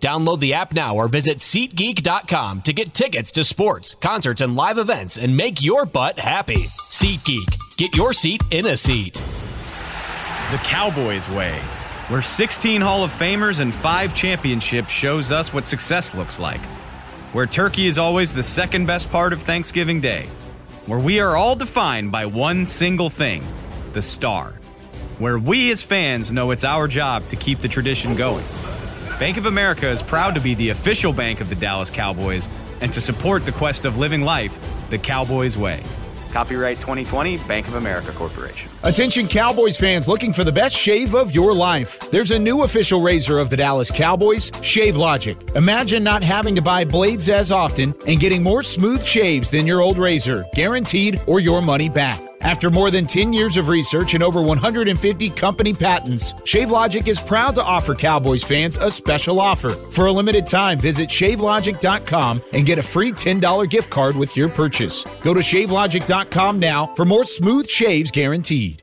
[0.00, 4.78] Download the app now or visit SeatGeek.com to get tickets to sports, concerts, and live
[4.78, 6.56] events and make your butt happy.
[6.56, 7.76] SeatGeek.
[7.76, 9.14] Get your seat in a seat.
[9.14, 11.58] The Cowboys way,
[12.08, 16.62] where 16 Hall of Famers and 5 championships shows us what success looks like.
[17.32, 20.26] Where turkey is always the second best part of Thanksgiving Day.
[20.86, 23.44] Where we are all defined by one single thing
[23.92, 24.54] the star.
[25.18, 28.44] Where we as fans know it's our job to keep the tradition going.
[29.20, 32.48] Bank of America is proud to be the official bank of the Dallas Cowboys
[32.80, 35.82] and to support the quest of living life the Cowboys way.
[36.30, 38.70] Copyright 2020 Bank of America Corporation.
[38.82, 41.98] Attention Cowboys fans looking for the best shave of your life.
[42.10, 45.36] There's a new official razor of the Dallas Cowboys, Shave Logic.
[45.54, 49.82] Imagine not having to buy blades as often and getting more smooth shaves than your
[49.82, 52.29] old razor, guaranteed or your money back.
[52.42, 57.54] After more than 10 years of research and over 150 company patents, ShaveLogic is proud
[57.56, 59.70] to offer Cowboys fans a special offer.
[59.70, 64.48] For a limited time, visit shavelogic.com and get a free $10 gift card with your
[64.48, 65.04] purchase.
[65.22, 68.82] Go to shavelogic.com now for more smooth shaves guaranteed.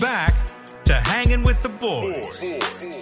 [0.00, 0.34] Back
[0.84, 2.93] to hanging with the boys.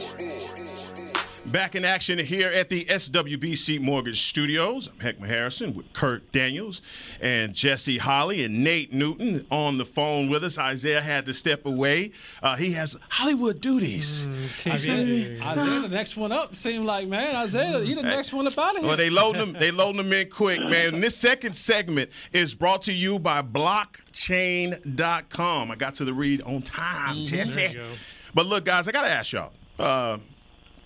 [1.52, 4.88] Back in action here at the SWBC Mortgage Studios.
[4.88, 6.80] I'm Heckman Harrison with Kurt Daniels
[7.20, 10.56] and Jesse Holley and Nate Newton on the phone with us.
[10.56, 12.12] Isaiah had to step away.
[12.42, 14.26] Uh, he has Hollywood duties.
[14.66, 18.56] Isaiah, Isaiah, the next one up seemed like man, Isaiah, he the next one up
[18.56, 18.88] out of here.
[18.88, 19.60] Well, they loading them.
[19.60, 20.94] They loading them in quick, man.
[20.94, 25.70] And this second segment is brought to you by Blockchain.com.
[25.70, 27.24] I got to the read on time, Mm-hmm.
[27.24, 27.78] Jesse.
[28.34, 29.52] But look, guys, I gotta ask y'all.
[29.78, 30.16] Uh,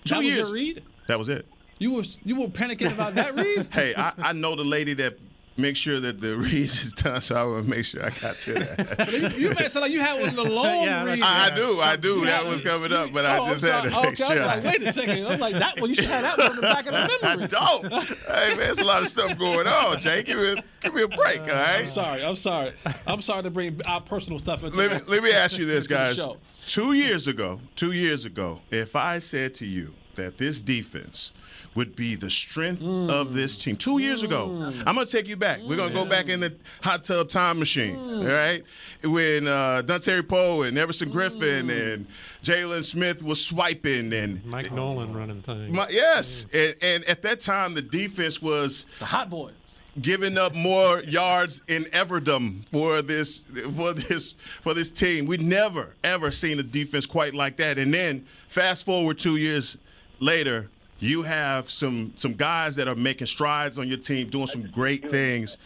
[0.07, 0.37] two That was years.
[0.49, 0.83] your read?
[1.07, 1.45] That was it.
[1.79, 3.67] You was you were panicking about that read?
[3.73, 5.17] Hey, I, I know the lady that
[5.57, 8.53] makes sure that the reads is done, so I will make sure I got to
[8.53, 9.11] that.
[9.37, 11.21] you, you made it sound like you had one of the long Yeah, reads.
[11.23, 12.07] I, I do, I do.
[12.15, 13.93] You That had- was coming up, but Oh, I just had to sorry.
[13.93, 14.43] Oh, make okay, sure.
[14.43, 15.25] I'm like, wait a second.
[15.27, 17.43] I'm like, that one, you should have that one on the back of the memory.
[17.43, 18.03] I don't.
[18.03, 20.23] Hey man, there's a lot of stuff going on, Jay.
[20.23, 21.79] Give me, a, give me a break, all right?
[21.79, 22.23] I'm sorry.
[22.25, 22.71] I'm sorry.
[23.05, 25.87] I'm sorry to bring our personal stuff into let me let me ask you this,
[25.87, 26.19] guys.
[26.67, 31.31] Two years ago, two years ago, if I said to you that this defense
[31.75, 33.09] would be the strength Mm.
[33.09, 35.59] of this team, two years ago, I'm gonna take you back.
[35.63, 38.19] We're gonna go back in the hot tub time machine, Mm.
[38.21, 38.63] all right?
[39.03, 41.93] When uh, Dontari Poe and Everson Griffen Mm.
[41.93, 42.07] and
[42.43, 45.75] Jaylon Smith was swiping and Mike Nolan running things.
[45.75, 49.53] my, yes, and, and at that time the defense was The hot boys.
[50.01, 55.27] giving up more yards in everdom for this for this for this team.
[55.27, 57.77] We'd never ever seen a defense quite like that.
[57.77, 59.77] And then fast forward two years
[60.19, 64.67] later, you have some some guys that are making strides on your team, doing some
[64.69, 65.57] great things.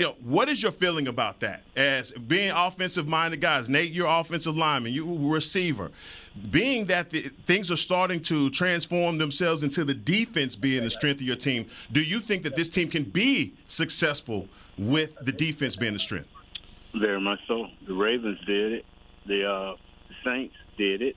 [0.00, 1.62] You know, what is your feeling about that?
[1.76, 5.90] As being offensive minded guys, Nate, you're offensive lineman, you receiver.
[6.50, 11.20] Being that the, things are starting to transform themselves into the defense being the strength
[11.20, 15.76] of your team, do you think that this team can be successful with the defense
[15.76, 16.28] being the strength?
[16.94, 17.68] Very much so.
[17.86, 18.84] The Ravens did it.
[19.26, 19.76] The, uh,
[20.08, 21.16] the Saints did it.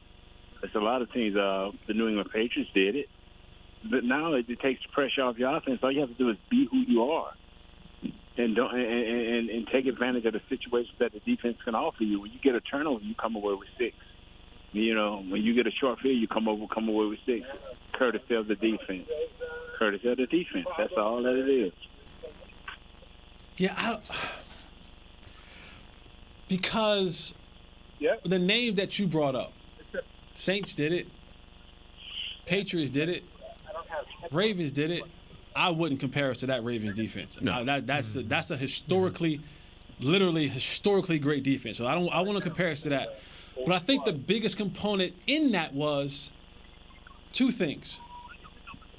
[0.66, 1.36] There's a lot of teams.
[1.36, 3.08] Uh, the New England Patriots did it.
[3.90, 5.80] But now it, it takes the pressure off your offense.
[5.84, 7.32] All you have to do is be who you are,
[8.38, 12.04] and don't and, and, and take advantage of the situations that the defense can offer
[12.04, 12.20] you.
[12.20, 13.96] When you get a turnover, you come away with six.
[14.72, 17.46] You know, when you get a short field, you come over, come away with six.
[17.94, 19.08] Courtesy of the defense.
[19.78, 20.66] Courtesy of the defense.
[20.80, 21.74] That's all that it is.
[23.58, 24.00] Yeah, I,
[26.48, 27.36] because
[28.26, 29.54] the name that you brought up,
[30.36, 31.08] Saints did it,
[32.46, 33.24] Patriots did it,
[34.32, 35.04] Ravens did it.
[35.56, 37.42] I wouldn't compare us to that Ravens defense.
[37.42, 37.54] No.
[37.54, 39.40] Uh, that, that's a, that's a historically,
[40.00, 41.78] literally historically great defense.
[41.78, 43.20] So I don't I want to compare us to that.
[43.66, 46.32] But I think the biggest component in that was
[47.32, 48.00] two things.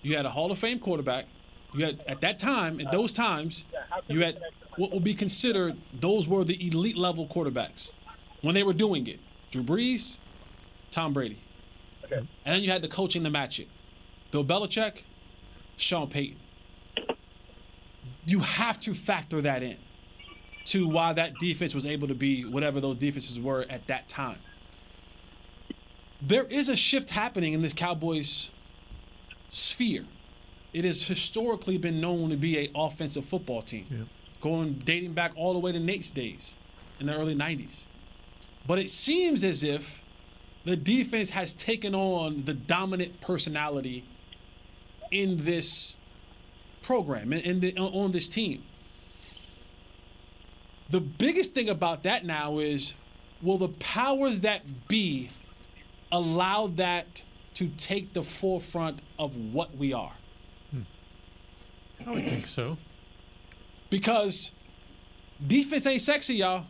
[0.00, 1.26] You had a Hall of Fame quarterback.
[1.74, 3.64] You had at that time, at those times,
[4.08, 4.40] you had
[4.76, 7.92] what will be considered those were the elite level quarterbacks
[8.40, 9.20] when they were doing it.
[9.50, 10.16] Drew Brees,
[10.90, 11.38] Tom Brady.
[12.04, 12.16] Okay.
[12.16, 13.68] And then you had the coaching to match it.
[14.30, 15.02] Bill Belichick,
[15.76, 16.38] Sean Payton.
[18.26, 19.76] You have to factor that in
[20.66, 24.38] to why that defense was able to be whatever those defenses were at that time.
[26.20, 28.50] There is a shift happening in this Cowboys
[29.50, 30.04] sphere.
[30.72, 34.04] It has historically been known to be a offensive football team, yeah.
[34.40, 36.56] going dating back all the way to Nate's days
[36.98, 37.86] in the early 90s.
[38.66, 40.02] But it seems as if
[40.66, 44.04] the defense has taken on the dominant personality
[45.12, 45.94] in this
[46.82, 48.64] program in the, on this team.
[50.90, 52.94] The biggest thing about that now is
[53.42, 55.30] will the powers that be
[56.10, 57.22] allow that
[57.54, 60.14] to take the forefront of what we are?
[60.72, 60.82] Hmm.
[62.04, 62.76] I would think so.
[63.88, 64.50] Because
[65.46, 66.66] defense ain't sexy, y'all.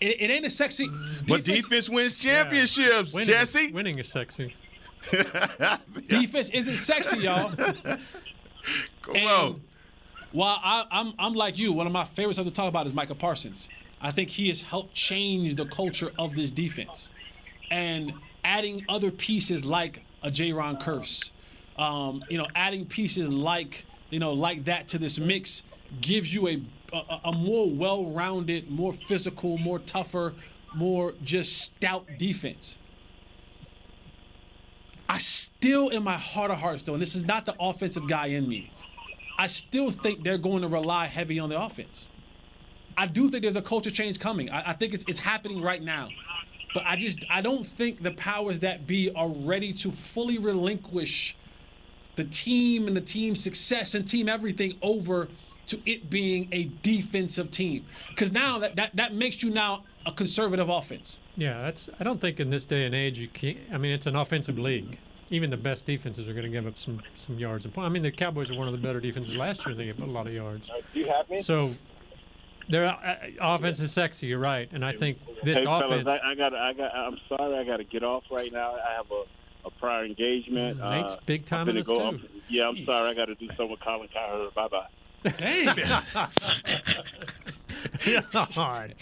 [0.00, 0.86] It, it ain't a sexy.
[0.86, 1.22] Defense.
[1.26, 3.14] But defense wins championships, yeah.
[3.14, 3.72] winning, Jesse.
[3.72, 4.54] Winning is sexy.
[6.08, 7.50] Defense isn't sexy, y'all.
[9.02, 9.60] Come and on.
[10.32, 12.92] While I, I'm, I'm like you, one of my favorite stuff to talk about is
[12.92, 13.68] Micah Parsons.
[14.00, 17.10] I think he has helped change the culture of this defense,
[17.70, 18.12] and
[18.44, 21.30] adding other pieces like a Jayron Kearse,
[21.76, 25.62] um, you know, adding pieces like you know like that to this mix
[26.00, 30.34] gives you a a, a more well-rounded, more physical, more tougher,
[30.74, 32.78] more just stout defense.
[35.08, 38.26] I still, in my heart of hearts, though, and this is not the offensive guy
[38.26, 38.70] in me,
[39.38, 42.10] I still think they're going to rely heavy on the offense.
[42.96, 44.50] I do think there's a culture change coming.
[44.50, 46.10] I, I think it's it's happening right now.
[46.74, 51.36] But I just I don't think the powers that be are ready to fully relinquish
[52.16, 55.28] the team and the team success and team everything over
[55.70, 57.84] to it being a defensive team.
[58.08, 61.18] Because now that, that that makes you now a conservative offense.
[61.36, 61.88] Yeah, that's.
[61.98, 63.56] I don't think in this day and age you can.
[63.72, 64.98] I mean, it's an offensive league.
[65.30, 67.86] Even the best defenses are going to give up some some yards and points.
[67.86, 69.74] I mean, the Cowboys are one of the better defenses last year.
[69.74, 70.68] They gave up a lot of yards.
[70.92, 71.42] Do you have me?
[71.42, 71.74] So
[72.68, 74.26] their uh, offense is sexy.
[74.26, 76.04] You're right, and I think this hey, offense.
[76.04, 76.54] Fellas, I, I got.
[76.54, 76.94] I got.
[76.94, 77.56] I'm sorry.
[77.58, 78.74] I got to get off right now.
[78.74, 79.24] I have a.
[79.62, 80.78] A prior engagement.
[80.78, 82.02] Mm, Nate's uh, big time in this go too.
[82.02, 82.14] Up.
[82.48, 83.10] Yeah, I'm sorry.
[83.10, 84.54] I got to do something with Colin Cowherd.
[84.54, 84.86] Bye bye.
[85.22, 85.76] Dang.
[88.54, 88.94] God.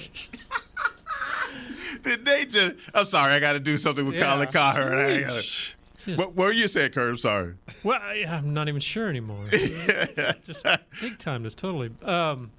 [2.02, 2.74] Did they just?
[2.94, 4.32] I'm sorry, I got to do something with Yeah.
[4.34, 5.26] Colin Cowherd.
[6.06, 7.10] What, what were you saying, Kurt?
[7.10, 7.54] I'm sorry.
[7.84, 9.44] Well, I, I'm not even sure anymore.
[9.50, 10.64] Just
[11.02, 11.90] big time this totally.
[12.02, 12.50] Um,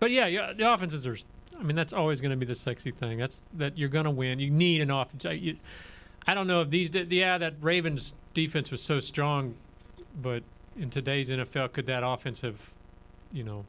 [0.00, 1.16] but yeah, yeah, the offenses are.
[1.58, 3.18] I mean, that's always going to be the sexy thing.
[3.18, 4.40] That's that you're going to win.
[4.40, 5.24] You need an offense.
[5.24, 5.56] I- You,
[6.26, 6.90] I don't know if these.
[6.92, 9.54] Yeah, that Ravens defense was so strong,
[10.20, 10.42] but
[10.76, 12.70] in today's NFL, could that offense have,
[13.32, 13.64] you know,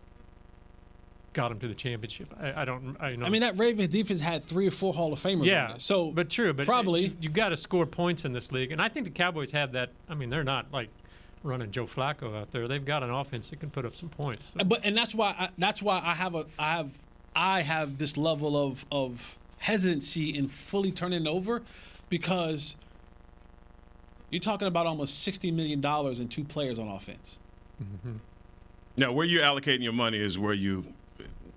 [1.33, 2.33] got them to the championship?
[2.39, 2.97] I, I don't.
[2.99, 3.25] I, know.
[3.25, 5.45] I mean, that Ravens defense had three or four Hall of Famers.
[5.45, 5.75] Yeah.
[5.77, 6.53] So, but true.
[6.53, 9.11] But probably you, you got to score points in this league, and I think the
[9.11, 9.91] Cowboys have that.
[10.09, 10.89] I mean, they're not like
[11.43, 12.67] running Joe Flacco out there.
[12.67, 14.45] They've got an offense that can put up some points.
[14.65, 16.91] But and that's why I, that's why I have a I have
[17.35, 21.63] I have this level of of hesitancy in fully turning over
[22.09, 22.75] because
[24.29, 27.39] you're talking about almost sixty million dollars in two players on offense.
[27.81, 28.17] Mm-hmm.
[28.97, 30.85] Now, where you're allocating your money is where you.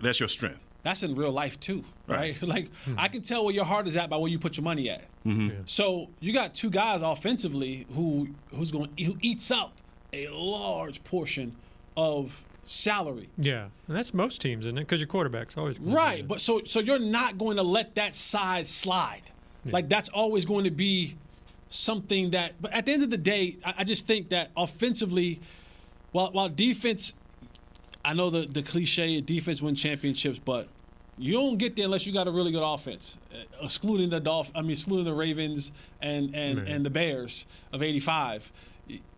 [0.01, 0.65] That's your strength.
[0.83, 2.41] That's in real life too, right?
[2.43, 4.89] like I can tell where your heart is at by where you put your money
[4.89, 5.05] at.
[5.27, 5.63] Mm-hmm.
[5.67, 9.73] So you got two guys offensively who who's going who eats up
[10.13, 11.55] a large portion
[11.97, 13.29] of salary.
[13.37, 14.83] Yeah, and that's most teams, isn't it?
[14.83, 18.17] Because your quarterback's always gonna Right, but so so you're not going to let that
[18.17, 19.23] side slide.
[19.67, 21.17] Like that's always going to be
[21.69, 22.55] something that.
[22.61, 25.41] But at the end of the day, I, I just think that offensively,
[26.13, 27.15] while while defense,
[28.05, 30.69] I know the the cliche defense win championships, but
[31.19, 34.51] You don't get there unless you got a really good offense, uh, excluding the Dolph.
[34.55, 35.71] I mean, excluding the Ravens
[36.01, 36.69] and and Right.
[36.69, 38.51] and the Bears of '85.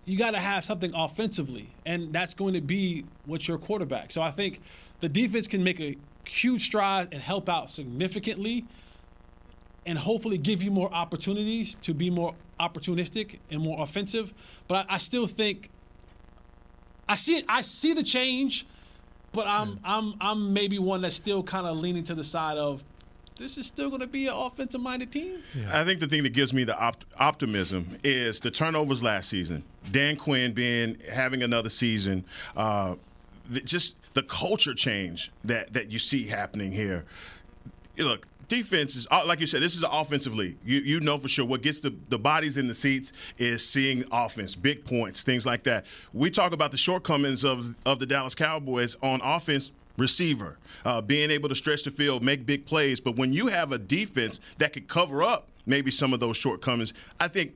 [0.05, 4.11] You got to have something offensively, and that's going to be what your quarterback.
[4.11, 4.61] So I think
[4.99, 8.65] the defense can make a huge stride and help out significantly,
[9.87, 14.35] and hopefully give you more opportunities to be more opportunistic and more offensive.
[14.67, 15.71] But I, I still think
[17.13, 17.45] I see it.
[17.47, 18.67] I see the change,
[19.33, 22.83] but I'm I'm I'm maybe one that's still kind of leaning to the side of
[23.37, 25.43] this is still going to be an offensive minded team.
[25.71, 29.63] I think the thing that gives me the opt- optimism is the turnovers last season.
[29.91, 32.25] Dan Quinn being having another season,
[32.57, 32.95] uh,
[33.47, 37.05] the, just the culture change that that you see happening here.
[37.99, 39.63] Look, defense is uh, like you said.
[39.63, 40.59] This is an offensive league.
[40.63, 44.05] You you know for sure what gets the the bodies in the seats is seeing
[44.13, 45.87] offense, big points, things like that.
[46.13, 51.31] We talk about the shortcomings of of the Dallas Cowboys on offense receiver, uh, being
[51.31, 53.01] able to stretch the field, make big plays.
[53.01, 56.93] But when you have a defense that could cover up maybe some of those shortcomings,
[57.21, 57.55] I think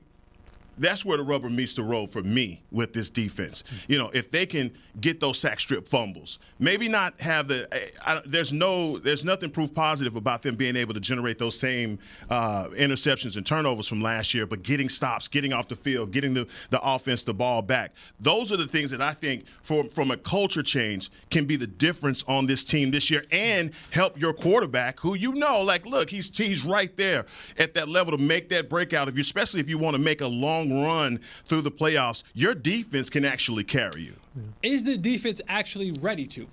[0.77, 3.63] that's where the rubber meets the road for me with this defense.
[3.87, 7.67] You know, if they can get those sack strip fumbles, maybe not have the.
[8.05, 11.59] I, I, there's no, there's nothing proof positive about them being able to generate those
[11.59, 11.99] same
[12.29, 16.33] uh, interceptions and turnovers from last year, but getting stops, getting off the field, getting
[16.33, 17.93] the the offense the ball back.
[18.19, 21.67] Those are the things that I think, from from a culture change, can be the
[21.67, 26.09] difference on this team this year, and help your quarterback, who you know, like, look,
[26.09, 27.25] he's he's right there
[27.57, 29.07] at that level to make that breakout.
[29.07, 32.55] If you, especially if you want to make a long run through the playoffs, your
[32.55, 34.13] defense can actually carry you.
[34.61, 36.47] Is the defense actually ready to?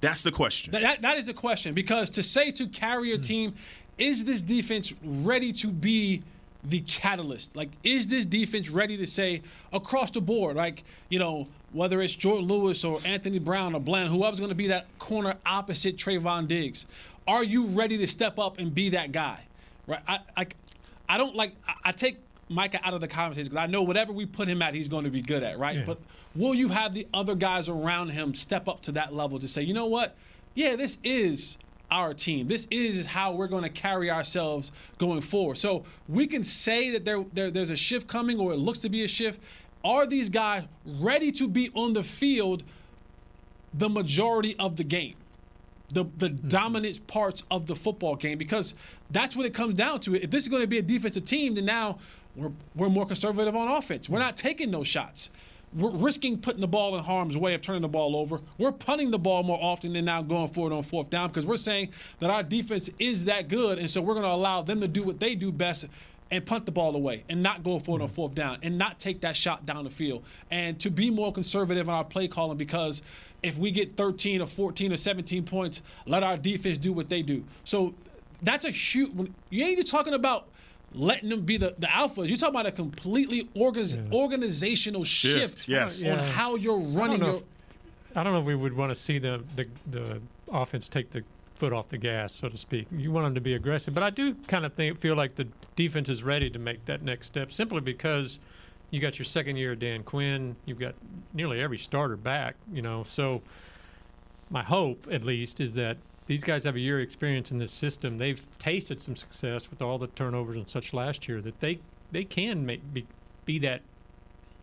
[0.00, 0.72] That's the question.
[0.72, 3.22] That, that, that is the question because to say to carry a hmm.
[3.22, 3.54] team,
[3.98, 6.22] is this defense ready to be
[6.64, 7.56] the catalyst?
[7.56, 9.42] Like, is this defense ready to say
[9.72, 14.08] across the board, like, you know, whether it's Jourdan Lewis or Anthony Brown or Bland,
[14.10, 16.86] whoever's going to be that corner opposite Trevon Diggs,
[17.26, 19.40] are you ready to step up and be that guy?
[19.86, 20.00] Right?
[20.06, 20.46] I, I,
[21.08, 22.18] I don't like, I, I take
[22.48, 25.04] Micah out of the conversation because I know whatever we put him at, he's going
[25.04, 25.78] to be good at, right?
[25.78, 25.84] Yeah.
[25.84, 25.98] But
[26.34, 29.62] will you have the other guys around him step up to that level to say,
[29.62, 30.16] you know what?
[30.54, 31.58] Yeah, this is
[31.90, 32.48] our team.
[32.48, 35.58] This is how we're going to carry ourselves going forward.
[35.58, 38.88] So we can say that there, there there's a shift coming or it looks to
[38.88, 39.40] be a shift.
[39.84, 42.64] Are these guys ready to be on the field
[43.74, 45.14] the majority of the game?
[45.90, 46.48] the the mm-hmm.
[46.48, 48.74] dominant parts of the football game because
[49.10, 50.14] that's what it comes down to.
[50.14, 51.98] If this is going to be a defensive team, then now
[52.38, 54.08] we're we're more conservative on offense.
[54.08, 55.30] We're not taking those shots.
[55.74, 58.40] We're risking putting the ball in harm's way of turning the ball over.
[58.56, 61.58] We're punting the ball more often than now going forward on fourth down because we're
[61.58, 64.88] saying that our defense is that good, and so we're going to allow them to
[64.88, 65.86] do what they do best
[66.30, 68.98] and punt the ball away and not go for it on fourth down and not
[68.98, 72.58] take that shot down the field and to be more conservative in our play calling
[72.58, 73.02] because
[73.42, 77.22] if we get 13 or 14 or 17 points, let our defense do what they
[77.22, 77.44] do.
[77.64, 77.94] So
[78.42, 79.10] that's a huge.
[79.50, 80.48] You ain't just talking about
[80.94, 82.28] letting them be the, the alphas.
[82.28, 86.00] You're talking about a completely organiz, organizational shift, Shift, yes.
[86.02, 86.22] on Yeah.
[86.32, 87.36] how you're I running don't know your.
[87.38, 87.42] if-
[88.16, 90.20] I don't know if we would want to see the, the the
[90.50, 91.22] offense take the
[91.54, 92.86] foot off the gas, so to speak.
[92.90, 95.46] You want them to be aggressive, but I do kind of think feel like the
[95.76, 98.40] defense is ready to make that next step, simply because
[98.90, 100.94] you got your second year of Dan Quinn, you've got
[101.34, 103.02] nearly every starter back, you know.
[103.02, 103.42] So
[104.50, 108.18] my hope, at least, is that these guys have a year experience in this system.
[108.18, 111.40] They've tasted some success with all the turnovers and such last year.
[111.40, 111.80] That they
[112.12, 113.06] they can make be,
[113.46, 113.80] be that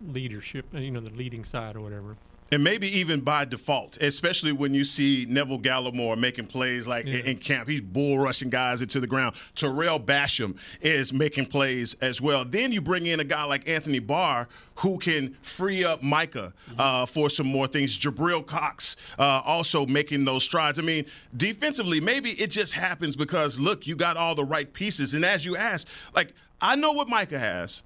[0.07, 2.17] leadership, you know, the leading side or whatever.
[2.51, 7.25] And maybe even by default, especially when you see Neville Gallimore making plays like in,
[7.25, 7.67] in camp.
[7.67, 9.35] He's bull rushing guys into the ground.
[9.55, 12.45] Tarell Basham is making plays as well.
[12.45, 17.07] Then you bring in a guy like Anthony Barr who can free up Micah uh,
[17.07, 17.97] for some more things.
[17.97, 20.77] Jabril Cox uh, also making those strides.
[20.77, 25.15] I mean, defensively, maybe it just happens because, look, you got all the right pieces.
[25.15, 27.81] And as you asked, like, I know what Micah has.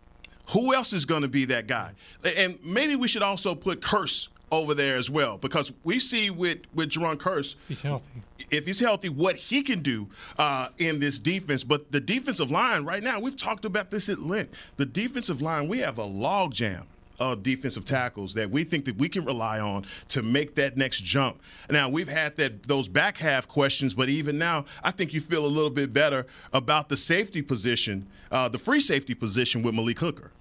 [0.49, 1.93] Who else is going to be that guy?
[2.36, 6.60] And maybe we should also put Kearse over there as well because we see with
[6.74, 8.10] with Jayron Kearse, He's healthy.
[8.52, 11.64] if he's healthy, what he can do uh, in this defense.
[11.64, 14.54] But the defensive line right now, we've talked about this at length.
[14.78, 16.86] The defensive line, we have a logjam
[17.20, 21.02] of defensive tackles that we think that we can rely on to make that next
[21.04, 21.38] jump.
[21.70, 25.45] Now we've had that those back half questions, but even now, I think you feel
[25.45, 30.00] a little bit better about the safety position, uh, the free safety position with Malik
[30.00, 30.32] Hooker.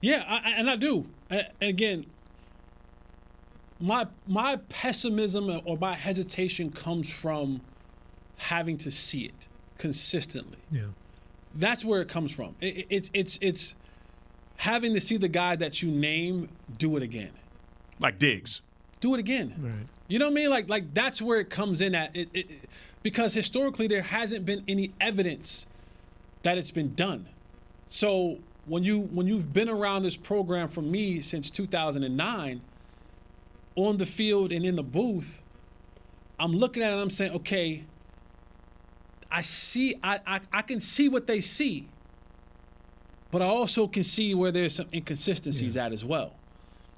[0.00, 1.06] Yeah, I, I- and I do.
[1.30, 2.06] A- again,
[3.82, 7.60] my my pessimism or my hesitation comes from
[8.36, 10.58] having to see it consistently.
[10.70, 10.82] Yeah.
[11.56, 12.54] That's where it comes from.
[12.60, 13.74] It, it- it's it's it's
[14.56, 17.32] having to see the guy that you name do it again.
[17.98, 18.62] Like Diggs.
[19.00, 19.54] Do it again.
[19.58, 19.86] Right.
[20.06, 20.50] You know what I mean?
[20.50, 22.14] Like like that's where it comes in at.
[22.14, 22.46] It, it,
[23.02, 25.66] because historically there hasn't been any evidence
[26.44, 27.26] that it's been done.
[27.88, 32.60] So when you when you've been around this program from me since 2009,
[33.76, 35.42] on the field and in the booth,
[36.38, 37.84] I'm looking at it and I'm saying, okay,
[39.30, 41.88] I see, I, I, I can see what they see,
[43.30, 46.34] but I also can see where there's some inconsistencies at as well.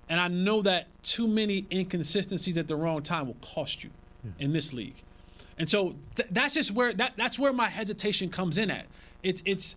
[0.08, 3.90] And I know that too many inconsistencies at the wrong time will cost you
[4.38, 5.02] in this league.
[5.58, 8.86] And so th- that's just where that, that's where my hesitation comes in at.
[9.22, 9.76] It's it's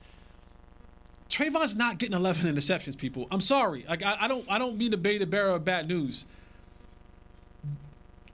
[1.30, 3.28] Trevon's not getting 11 interceptions, people.
[3.32, 3.86] I'm sorry.
[3.88, 6.26] Like I, I don't I don't mean to be the bearer of bad news.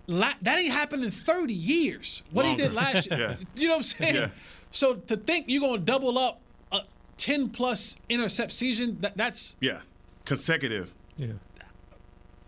[0.08, 2.24] La- that ain't happened in 30 years.
[2.32, 3.20] What he did last year.
[3.20, 3.36] Yeah.
[3.56, 4.16] You know what I'm saying?
[4.16, 4.30] Yeah.
[4.72, 6.40] So to think you're going to double up
[6.72, 6.82] a
[7.18, 9.80] 10 plus intercept season, that, that's Yeah,
[10.26, 10.94] consecutive.
[11.16, 11.34] Yeah.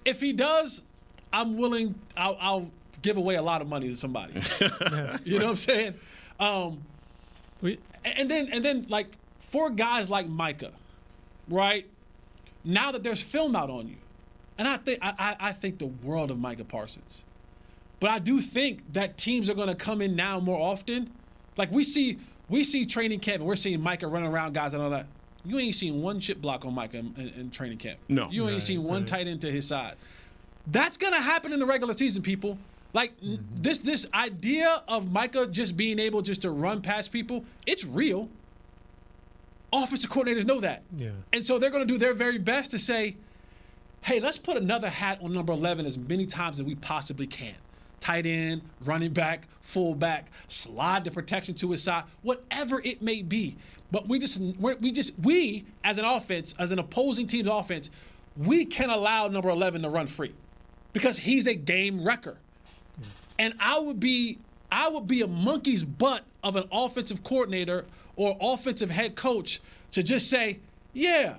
[0.04, 0.82] if he does,
[1.32, 1.96] I'm willing.
[2.18, 4.34] I'll, I'll give away a lot of money to somebody.
[5.24, 5.94] you know what I'm saying?
[6.40, 6.80] Um,
[8.04, 9.08] and then and then like
[9.40, 10.72] for guys like Micah,
[11.50, 11.86] right?
[12.64, 13.98] Now that there's film out on you,
[14.58, 17.24] and I think I, I, I think the world of Micah Parsons,
[18.00, 21.10] but I do think that teams are going to come in now more often.
[21.58, 22.20] Like we see
[22.50, 25.08] we see training camp, and we're seeing Micah running around guys and all that.
[25.44, 28.00] You ain't seen one chip block on Micah in, in, in training camp.
[28.10, 28.30] No.
[28.30, 29.08] you ain't Right, seen one right.
[29.08, 29.96] tight end to his side.
[30.68, 32.58] That's gonna happen in the regular season, people.
[32.94, 33.44] Like Mm-hmm.
[33.62, 38.30] this this idea of Micah just being able just to run past people, it's real.
[39.74, 40.84] Offensive coordinators know that.
[40.96, 41.10] Yeah.
[41.34, 43.18] And so they're going to do their very best to say,
[44.02, 47.56] hey, let's put another hat on number 11 as many times as we possibly can.
[48.00, 53.58] Tight end, running back, fullback, slide the protection to his side, whatever it may be.
[53.92, 57.90] But we just, we just, we as an offense, as an opposing team's offense,
[58.38, 60.34] we can allow number 11 to run free
[60.94, 62.38] because he's a game wrecker.
[63.38, 64.40] And I would be
[64.72, 67.86] I would be a monkey's butt of an offensive coordinator
[68.16, 70.60] or offensive head coach to just say,
[70.94, 71.36] yeah,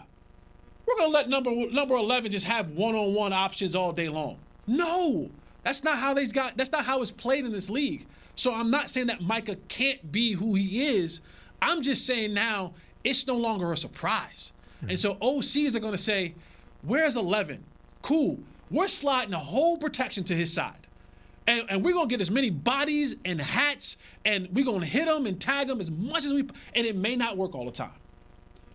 [0.87, 4.39] we're gonna let number number eleven just have one-on-one options all day long.
[4.67, 5.31] No,
[5.67, 6.57] that's not how they's got.
[6.57, 8.07] That's not how it's played in this league.
[8.37, 11.23] So I'm not saying that Micah can't be who he is.
[11.61, 14.53] I'm just saying now it's no longer a surprise.
[14.83, 14.97] And hmm.
[14.97, 16.37] so OCs are gonna say,
[16.83, 17.65] where's eleven?
[18.01, 18.39] Cool.
[18.71, 20.87] We're sliding the whole protection to his side.
[21.49, 25.27] And, and we're gonna get as many bodies and hats, and we're gonna hit them
[25.27, 26.49] and tag them as much as we.
[26.77, 27.91] And it may not work all the time,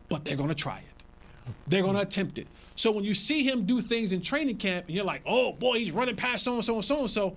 [0.10, 1.54] but they're gonna try it.
[1.70, 2.48] They're gonna attempt it.
[2.76, 5.80] So when you see him do things in training camp, and you're like, "Oh boy,
[5.80, 7.36] he's running past so and so and so and so,"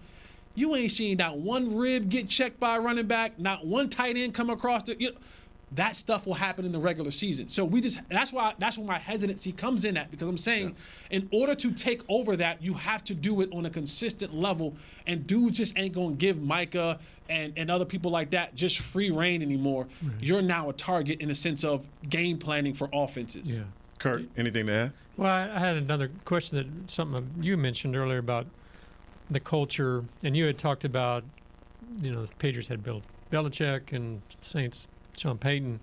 [0.54, 4.16] you ain't seen not one rib get checked by a running back, not one tight
[4.16, 4.96] end come across the.
[4.98, 5.16] You know,
[5.72, 7.48] that stuff will happen in the regular season.
[7.48, 10.76] So we just that's why that's where my hesitancy comes in at because I'm saying
[11.10, 14.74] in order to take over that, you have to do it on a consistent level.
[15.06, 19.10] And dudes just ain't gonna give Micah and, and other people like that just free
[19.10, 19.88] reign anymore.
[20.20, 23.58] You're now a target in the sense of game planning for offenses.
[23.58, 23.64] Yeah.
[24.04, 24.92] Kurt, anything to add?
[25.16, 28.46] Well, I I had another question that something you mentioned earlier about
[29.30, 31.24] the culture, and you had talked about,
[32.02, 33.02] you know, the Patriots had Bill
[33.32, 34.86] Belichick and Saints
[35.16, 35.80] Sean Payton.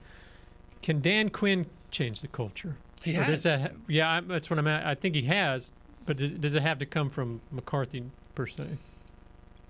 [0.82, 2.76] Can Dan Quinn change the culture?
[3.04, 3.44] He Or does has.
[3.44, 4.86] that ha- yeah, I, that's what I'm at.
[4.86, 5.72] I think he has,
[6.06, 8.04] but does, does it have to come from McCarthy
[8.36, 8.66] per se?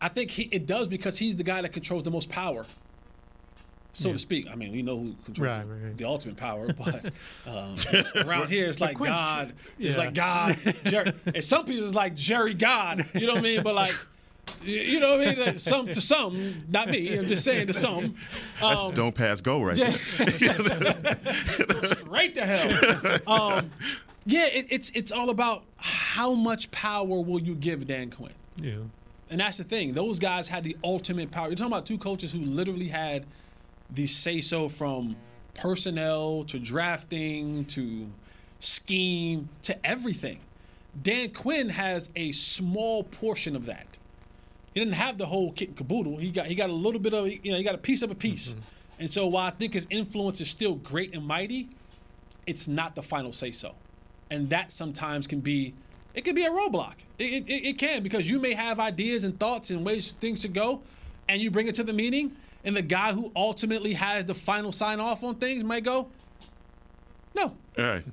[0.01, 2.65] I think he, it does because he's the guy that controls the most power,
[3.93, 4.13] so Yeah.
[4.13, 4.47] to speak.
[4.51, 5.97] I mean, we know who controls Right, the, right, right.
[5.97, 7.05] the ultimate power, but
[7.45, 7.75] um,
[8.27, 9.53] around here it's like Quinn's- God.
[9.79, 10.01] It's yeah.
[10.03, 10.75] like God.
[10.85, 13.05] Jerry, and some people it's like Jerry God.
[13.13, 13.63] You know what I mean?
[13.63, 13.93] But like,
[14.63, 15.39] you know what I mean?
[15.45, 17.17] Like, Some to some, not me.
[17.17, 18.15] I'm just saying to some.
[18.59, 19.89] That's Um, don't pass go right yeah.
[21.95, 23.19] Straight to hell.
[23.27, 23.71] Um,
[24.25, 28.33] yeah, it, it's it's all about how much power will you give Dan Quinn.
[28.61, 28.75] Yeah.
[29.29, 29.93] And that's the thing.
[29.93, 31.47] Those guys had the ultimate power.
[31.47, 33.25] You're talking about two coaches who literally had
[33.91, 35.15] the say so from
[35.53, 38.07] personnel to drafting to
[38.59, 40.39] scheme to everything.
[41.01, 43.97] Dan Quinn has a small portion of that.
[44.73, 46.17] He didn't have the whole kit and caboodle.
[46.17, 48.11] He got he got a little bit of you know he got a piece of
[48.11, 48.51] a piece.
[48.51, 48.61] Mm-hmm.
[48.99, 51.69] And so while I think his influence is still great and mighty,
[52.45, 53.73] it's not the final say so.
[54.29, 55.73] And that sometimes can be
[56.13, 56.95] it can be a roadblock.
[57.17, 60.53] It, it, it can because you may have ideas and thoughts and ways things should
[60.53, 60.81] go,
[61.29, 64.71] and you bring it to the meeting, and the guy who ultimately has the final
[64.71, 66.09] sign off on things might go,
[67.35, 67.55] no.
[67.77, 68.03] All right.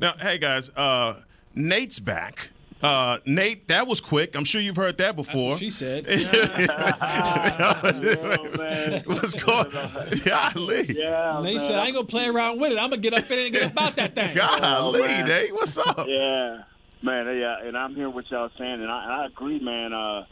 [0.00, 1.20] Now, hey guys, uh,
[1.54, 2.50] Nate's back.
[2.82, 4.36] Uh, Nate, that was quick.
[4.36, 5.56] I'm sure you've heard that before.
[5.56, 6.04] she said.
[9.06, 9.70] What's going?
[10.24, 10.84] Golly.
[10.94, 11.66] Yeah, And they man.
[11.66, 12.78] said, I ain't gonna play around with it.
[12.78, 14.36] I'm gonna get up in it and get about that thing.
[14.36, 15.24] Golly, man.
[15.26, 16.06] Nate, what's up?
[16.06, 16.62] Yeah,
[17.02, 17.26] man.
[17.38, 19.94] Yeah, and I'm hearing what y'all saying, and I, and I agree, man.
[19.94, 20.26] Uh,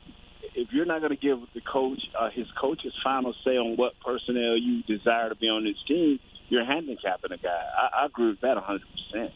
[0.54, 3.98] if you're not going to give the coach uh, his coach's final say on what
[4.00, 7.62] personnel you desire to be on this team, you're handicapping a guy.
[7.76, 8.80] I, I agree with that 100.
[8.80, 9.32] percent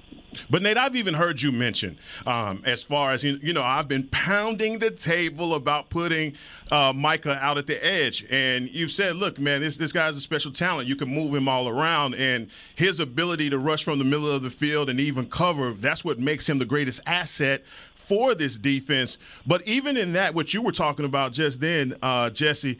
[0.51, 4.09] But Nate, I've even heard you mention, um, as far as you know, I've been
[4.09, 6.35] pounding the table about putting
[6.71, 10.21] uh, Micah out at the edge, and you've said, "Look, man, this this guy's a
[10.21, 10.89] special talent.
[10.89, 14.43] You can move him all around, and his ability to rush from the middle of
[14.43, 17.64] the field and even cover—that's what makes him the greatest asset
[18.09, 22.31] for this defense." But even in that, what you were talking about just then, uh,
[22.31, 22.79] Jesse,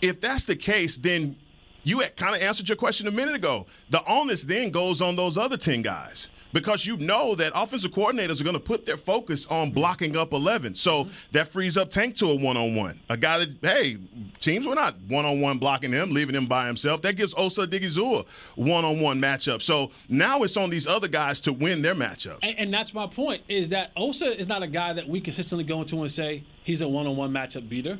[0.00, 1.36] if that's the case, then
[1.82, 3.66] you kind of answered your question a minute ago.
[3.90, 8.40] The onus then goes on those other 10 guys because you know that offensive coordinators
[8.40, 10.74] are going to put their focus on blocking up 11.
[10.74, 11.12] So mm-hmm.
[11.32, 13.00] that frees up Tank to a one on one.
[13.08, 13.98] A guy that, hey,
[14.40, 17.02] teams were not one on one blocking him, leaving him by himself.
[17.02, 19.62] That gives Osa Odighizuwa one on one matchup.
[19.62, 22.40] So now it's on these other guys to win their matchups.
[22.42, 25.64] And, and that's my point is that Osa is not a guy that we consistently
[25.64, 27.98] go into and say he's a one on one matchup beater.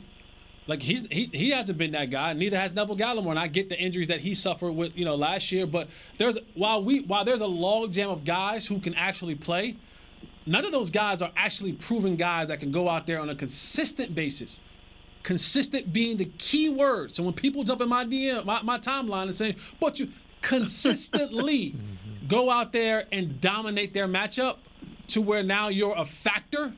[0.67, 2.33] Like he's he he hasn't been that guy.
[2.33, 3.31] Neither has Neville Gallimore.
[3.31, 5.67] And I get the injuries that he suffered with you know last year.
[5.67, 5.89] But
[6.19, 9.77] there's while we while there's a logjam of guys who can actually play,
[10.45, 13.35] none of those guys are actually proven guys that can go out there on a
[13.35, 14.61] consistent basis.
[15.23, 17.15] Consistent being the key word.
[17.15, 20.09] So when people jump in my DM, my, my timeline and say, but you
[20.41, 22.29] consistently mm-hmm.
[22.29, 24.59] go out there and dominate their matchup
[25.09, 26.73] to where now you're a factor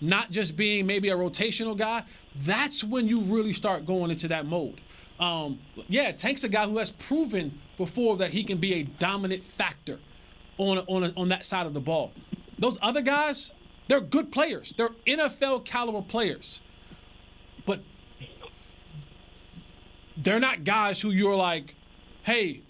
[0.00, 2.02] not just being maybe a rotational guy,
[2.42, 4.80] that's when you really start going into that mode.
[5.20, 9.44] Um, yeah, Tank's a guy who has proven before that he can be a dominant
[9.44, 9.98] factor
[10.58, 12.12] on on on that side of the ball.
[12.58, 13.52] Those other guys,
[13.88, 14.74] they're good players.
[14.74, 16.60] They're NFL caliber players,
[17.64, 17.80] but
[20.16, 21.74] they're not guys who you're like,
[22.22, 22.62] hey,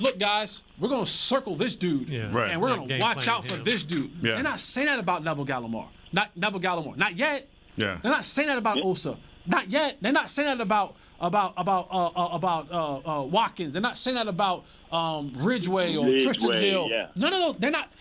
[0.00, 2.30] look, guys, we're gonna circle this dude, yeah.
[2.30, 2.50] right.
[2.50, 4.10] and we're gonna watch out for this dude.
[4.20, 4.34] Yeah.
[4.34, 5.88] They're not saying that about Neville Gallimore.
[6.12, 6.96] Not Neville Gallimore.
[6.96, 7.48] Not yet.
[7.76, 7.98] Yeah.
[8.02, 9.16] They're not saying that about Osa.
[9.46, 9.98] Not yet.
[10.00, 13.72] They're not saying that about about about uh, uh, about uh, uh, Watkins.
[13.72, 16.88] They're not saying that about um, Ridgeway or Ridgeway, Trysten Hill.
[16.88, 17.08] Yeah.
[17.14, 17.54] None of those.
[17.56, 17.92] They're not.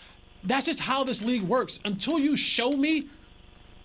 [0.43, 1.79] That's just how this league works.
[1.85, 3.07] Until you show me,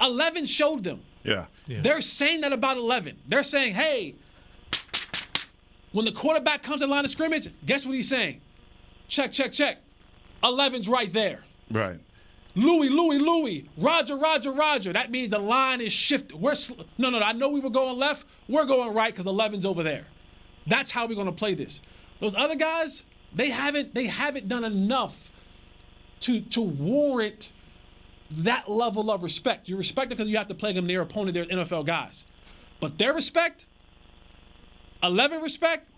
[0.01, 1.01] eleven showed them.
[1.25, 1.47] Yeah.
[1.67, 1.81] yeah.
[1.83, 3.17] They're saying that about eleven.
[3.27, 4.15] They're saying, hey,
[5.93, 8.41] when the quarterback comes in line of scrimmage, guess what he's saying?
[9.09, 9.79] Check, check, check.
[10.43, 11.45] 11's right there.
[11.71, 11.99] Right.
[12.55, 14.93] Louis, Louis, Louis, Roger, Roger, Roger.
[14.93, 16.39] That means the line is shifted.
[16.39, 17.25] We're sl- no, no, no.
[17.25, 18.27] I know we were going left.
[18.49, 20.07] We're going right because 11's over there.
[20.67, 21.81] That's how we're going to play this.
[22.19, 25.31] Those other guys, they haven't, they haven't done enough
[26.21, 27.53] to to warrant
[28.31, 29.69] that level of respect.
[29.69, 31.35] You respect them because you have to play them their opponent.
[31.35, 32.25] They're NFL guys,
[32.81, 33.67] but their respect,
[35.03, 35.89] 11 respect,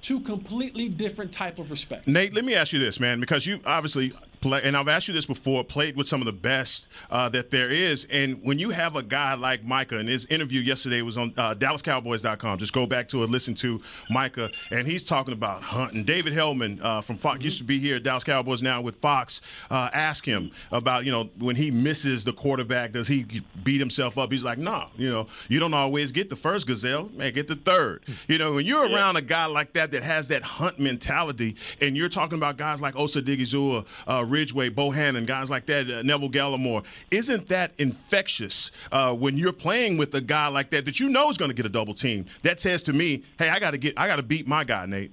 [0.00, 2.06] two completely different type of respect.
[2.06, 4.12] Nate, let me ask you this, man, because you obviously
[4.42, 7.50] play, and I've asked you this before, played with some of the best uh, that
[7.50, 8.06] there is.
[8.10, 11.54] And when you have a guy like Micah, and his interview yesterday was on uh,
[11.54, 12.58] DallasCowboys.com.
[12.58, 13.80] Just go back to it, listen to
[14.10, 16.04] Micah, and he's talking about hunting.
[16.04, 17.44] David Helman uh, from Fox mm-hmm.
[17.44, 19.40] used to be here at Dallas Cowboys now with Fox.
[19.70, 23.26] Uh, ask him about you know when he misses the quarterback, does he
[23.62, 24.32] beat himself up?
[24.32, 27.48] He's like, no, nah, you know, you don't always get the first gazelle, man, get
[27.48, 28.02] the third.
[28.28, 31.96] You know, when you're around a guy like that that has that hunt mentality, and
[31.96, 36.30] you're talking about guys like Osa Odighizuwa, uh, Ridgeway, Bohanna, guys like that, uh, Neville
[36.30, 36.84] Gallimore.
[37.10, 41.30] Isn't that infectious uh, when you're playing with a guy like that that you know
[41.30, 42.26] is going to get a double team?
[42.42, 44.86] That says to me, hey, I got to get, I got to beat my guy,
[44.86, 45.12] Nate.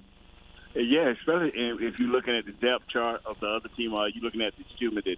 [0.74, 4.24] Yeah, especially if you're looking at the depth chart of the other team, or you're
[4.24, 5.16] looking at the student that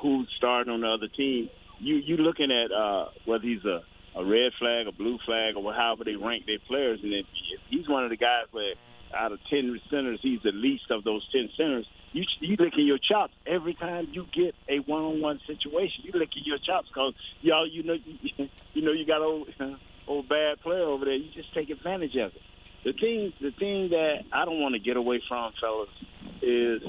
[0.00, 1.50] who's starting on the other team.
[1.78, 3.82] You you looking at uh, whether he's a
[4.16, 7.00] a red flag, a blue flag, or however they rank their players.
[7.02, 7.26] And if,
[7.68, 8.74] he's one of the guys where
[9.14, 11.86] out of 10 centers, he's the least of those 10 centers,
[12.16, 16.04] you you licking your chops every time you get a one-on-one situation.
[16.04, 17.12] You licking your chops because
[17.42, 19.48] y'all, you know, you, you know, you got old
[20.08, 21.14] old bad player over there.
[21.14, 22.42] You just take advantage of it.
[22.84, 25.88] The thing, the thing that I don't want to get away from, fellas,
[26.40, 26.82] is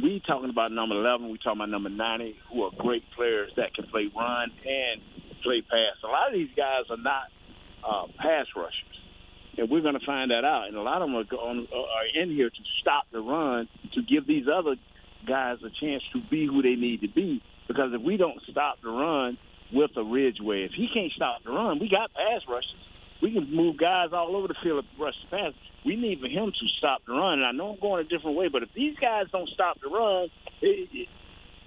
[0.00, 3.74] we talking about number 11, we talking about number 90, who are great players that
[3.74, 5.00] can play run and
[5.42, 5.96] play pass.
[6.04, 7.24] A lot of these guys are not
[7.82, 8.99] uh, pass rushers
[9.58, 10.68] and we're going to find that out.
[10.68, 13.68] And a lot of them are, going, uh, are in here to stop the run
[13.94, 14.76] to give these other
[15.26, 17.42] guys a chance to be who they need to be.
[17.68, 19.38] Because if we don't stop the run
[19.72, 22.74] with a Ridgeway, if he can't stop the run, we got pass rushes.
[23.22, 25.52] We can move guys all over the field to rush the pass.
[25.84, 27.40] We need for him to stop the run.
[27.40, 29.88] And I know I'm going a different way, but if these guys don't stop the
[29.88, 30.28] run,
[30.62, 31.08] it, it,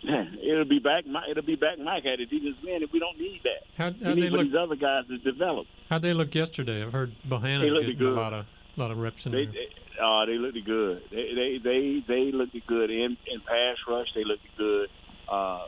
[0.44, 1.06] it'll be back.
[1.30, 3.64] It'll be back Mike at it even man if we don't need that.
[3.78, 5.68] How, how need look, these other guys to develop.
[5.90, 6.84] How'd they look yesterday?
[6.84, 8.14] I've heard Bohanna getting good.
[8.14, 8.46] a lot of
[8.76, 9.54] lot of reps in they, there.
[9.54, 11.04] They, uh, they looked good.
[11.12, 14.08] They they they, they looked good in in pass rush.
[14.16, 14.90] They looked good
[15.32, 15.66] uh,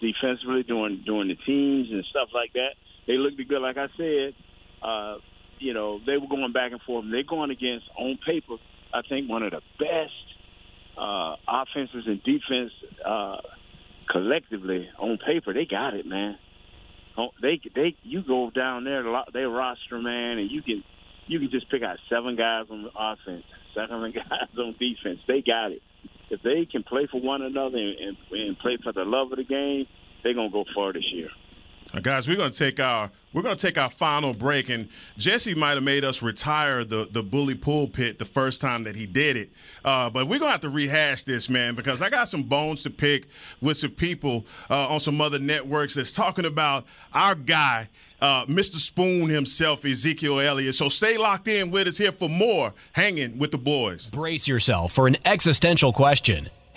[0.00, 2.74] defensively during during the teams and stuff like that.
[3.06, 3.62] they looked good.
[3.62, 4.34] Like I said,
[4.82, 5.18] uh,
[5.60, 7.04] you know, they were going back and forth.
[7.10, 8.56] They're going against, on paper,
[8.92, 10.12] I think one of the best
[10.96, 12.72] uh, offenses and defense
[13.04, 13.36] uh,
[14.10, 15.52] collectively on paper.
[15.52, 16.38] They got it, man.
[17.16, 19.02] Oh, they they you go down there,
[19.32, 20.84] they roster man, and you can
[21.26, 23.44] you can just pick out seven guys on offense,
[23.74, 25.20] seven guys on defense.
[25.26, 25.82] They got it.
[26.30, 29.38] If they can play for one another and, and, and play for the love of
[29.38, 29.86] the game,
[30.22, 31.28] they're gonna go far this year.
[32.02, 35.82] Guys, we're to take our we're to take our final break, and Jesse might have
[35.82, 39.50] made us retire the the bully pulpit the first time that he did it,
[39.84, 42.90] uh, but we're to have to rehash this, man, because I got some bones to
[42.90, 43.26] pick
[43.62, 47.88] with some people uh, on some other networks that's talking about our guy,
[48.20, 48.76] uh, Mr.
[48.76, 50.74] Spoon himself, Ezekiel Elliott.
[50.74, 54.10] So stay locked in with us here for more hanging with the boys.
[54.10, 56.50] Brace yourself for an existential question.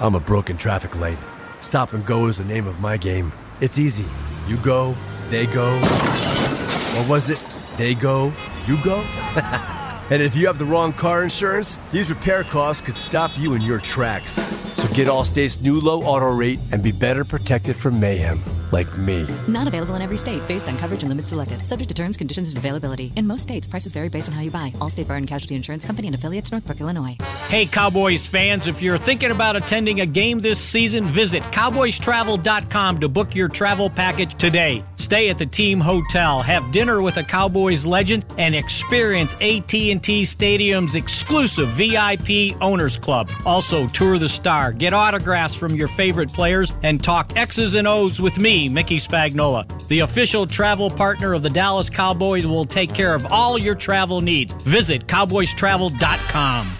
[0.00, 1.18] I'm a broken traffic light.
[1.60, 3.32] Stop and go is the name of my game.
[3.60, 4.06] It's easy.
[4.48, 4.96] You go,
[5.28, 5.78] they go.
[6.96, 7.38] What was it?
[7.76, 8.32] They go,
[8.66, 9.00] you go?
[10.10, 13.60] and if you have the wrong car insurance, these repair costs could stop you in
[13.60, 14.32] your tracks.
[14.74, 18.42] So get Allstate's new low auto rate and be better protected from mayhem
[18.72, 19.26] like me.
[19.48, 21.66] Not available in every state based on coverage and limits selected.
[21.66, 23.12] Subject to terms, conditions, and availability.
[23.16, 24.72] In most states, prices vary based on how you buy.
[24.78, 27.16] Allstate Bar and Casualty Insurance Company and affiliates, Northbrook, Illinois.
[27.48, 33.08] Hey, Cowboys fans, if you're thinking about attending a game this season, visit cowboystravel.com to
[33.08, 34.84] book your travel package today.
[34.96, 40.94] Stay at the team hotel, have dinner with a Cowboys legend, and experience AT&T Stadium's
[40.94, 43.30] exclusive VIP Owners Club.
[43.44, 48.20] Also, tour the star, get autographs from your favorite players, and talk X's and O's
[48.20, 49.66] with Mickey Spagnola.
[49.88, 54.20] The official travel partner of the Dallas Cowboys will take care of all your travel
[54.20, 54.52] needs.
[54.52, 56.79] Visit cowboystravel.com.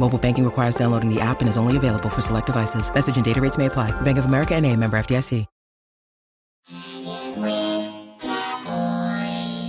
[0.00, 2.92] Mobile banking requires downloading the app and is only available for select devices.
[2.94, 3.90] Message and data rates may apply.
[4.00, 5.46] Bank of America and a member FDIC.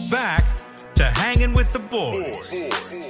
[0.10, 0.44] Back
[0.96, 3.09] to hanging with the boys.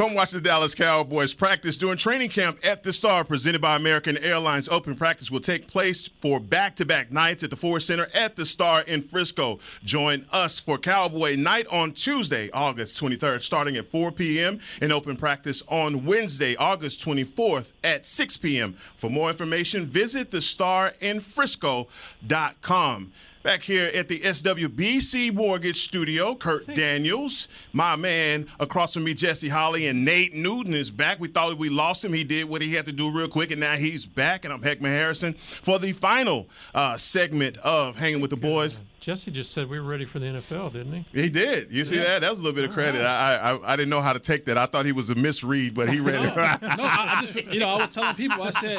[0.00, 4.16] Come watch the Dallas Cowboys practice during training camp at the Star, presented by American
[4.16, 4.66] Airlines.
[4.70, 8.34] Open practice will take place for back to back nights at the Ford Center at
[8.34, 9.58] the Star in Frisco.
[9.84, 15.18] Join us for Cowboy Night on Tuesday, August 23rd, starting at 4 p.m., and open
[15.18, 18.72] practice on Wednesday, August 24th at 6 p.m.
[18.96, 23.12] For more information, visit thestarinfrisco.com.
[23.42, 29.48] Back here at the SWBC Mortgage Studio, Kurt Daniels, my man across from me, Jesse
[29.48, 31.18] Holley, and Nate Newton is back.
[31.18, 32.12] We thought we lost him.
[32.12, 34.44] He did what he had to do real quick, and now he's back.
[34.44, 38.78] And I'm Heckman Harrison for the final uh, segment of Hanging with the Boys.
[39.00, 41.22] Jesse just said we were ready for the NFL, didn't he?
[41.22, 41.72] He did.
[41.72, 42.02] You see Yeah.
[42.02, 42.18] that?
[42.20, 43.00] That was a little bit of credit.
[43.02, 44.58] I, I I didn't know how to take that.
[44.58, 46.36] I thought he was a misread, but he read it.
[46.36, 46.60] Right.
[46.60, 48.76] No, I, I just you know I was telling people I said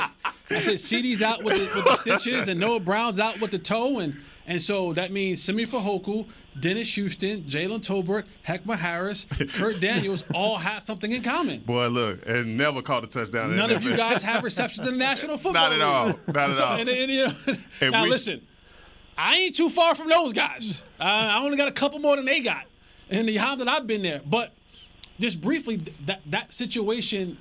[0.52, 3.58] I said CD's out with the, with the stitches and Noah Brown's out with the
[3.58, 4.16] toe and
[4.52, 6.28] and so that means Simi Fehoko,
[6.60, 9.26] Dennis Houston, Jalen Tolbert, Heckma Harris,
[9.56, 11.62] Kurt Daniels all have something in common.
[11.62, 13.56] Boy, look, and never caught a touchdown.
[13.56, 16.08] None of you guys have receptions in the National Football Not at all.
[16.28, 16.78] Not at So- all.
[16.80, 17.34] and- and, you know,
[17.92, 18.42] now we- listen,
[19.18, 20.82] I ain't too far from those guys.
[21.00, 22.66] Uh, I only got a couple more than they got
[23.10, 24.20] in the time that I've been there.
[24.26, 24.52] But
[25.20, 27.38] just briefly, that that situation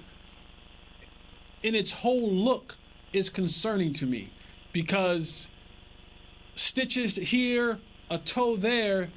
[1.64, 2.76] in its whole look
[3.12, 4.30] is concerning to me
[4.72, 5.48] because
[6.60, 7.78] stitches here,
[8.10, 9.08] a toe there,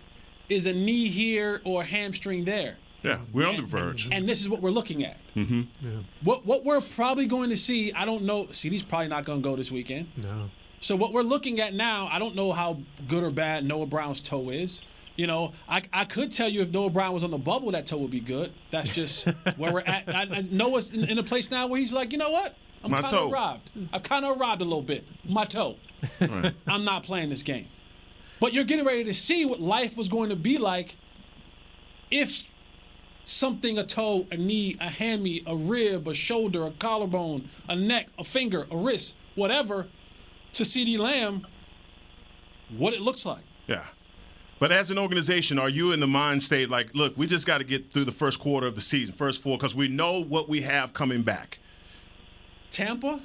[0.50, 2.78] is a knee here or a hamstring there.
[3.02, 4.08] Yeah, we're on the verge.
[4.12, 5.18] And this is what we're looking at.
[5.36, 5.62] Mm-hmm.
[5.82, 5.92] Yeah.
[6.24, 8.48] What what we're probably going to see, I don't know.
[8.52, 10.08] CD's probably not going to go this weekend.
[10.16, 10.50] No.
[10.80, 14.22] So what we're looking at now, I don't know how good or bad Noah Brown's
[14.22, 14.82] toe is.
[15.16, 17.86] You know, I, I could tell you if Noah Brown was on the bubble, that
[17.86, 18.52] toe would be good.
[18.72, 19.26] That's just
[19.58, 20.08] where we're at.
[20.08, 22.56] I, I, Noah's in, in a place now where he's like, you know what?
[22.84, 23.26] I'm My kind toe.
[23.28, 23.70] of robbed.
[23.94, 25.06] I've kind of robbed a little bit.
[25.26, 25.76] My toe.
[26.20, 26.54] Right.
[26.68, 27.68] I'm not playing this game.
[28.40, 30.96] But you're getting ready to see what life was going to be like
[32.12, 32.46] if
[33.24, 38.08] something a toe, a knee, a hammy, a rib, a shoulder, a collarbone, a neck,
[38.20, 39.88] a finger, a wrist, whatever,
[40.54, 41.48] to CD Lamb,
[42.78, 43.44] what it looks like.
[43.68, 43.86] Yeah.
[44.60, 47.58] But as an organization, are you in the mind state like, look, we just got
[47.58, 50.48] to get through the first quarter of the season, first four, because we know what
[50.48, 51.60] we have coming back?
[52.70, 53.22] Tampa?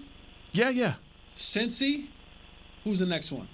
[0.52, 0.94] Yeah, yeah.
[1.36, 2.08] Cincy?
[2.84, 3.48] Who's the next one?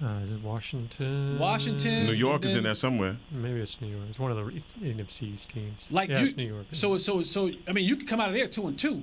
[0.00, 1.38] Uh, is it Washington?
[1.38, 2.06] Washington.
[2.06, 3.16] New York is in there somewhere.
[3.32, 4.04] Maybe it's New York.
[4.08, 5.88] It's one of the East- NFC East teams.
[5.90, 6.66] Like yeah, you, it's New York.
[6.72, 9.02] So so so I mean you could come out of there two and two.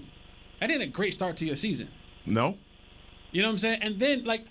[0.60, 1.90] That ain't a great start to your season.
[2.26, 2.58] No?
[3.32, 3.80] You know what I'm saying?
[3.82, 4.46] And then like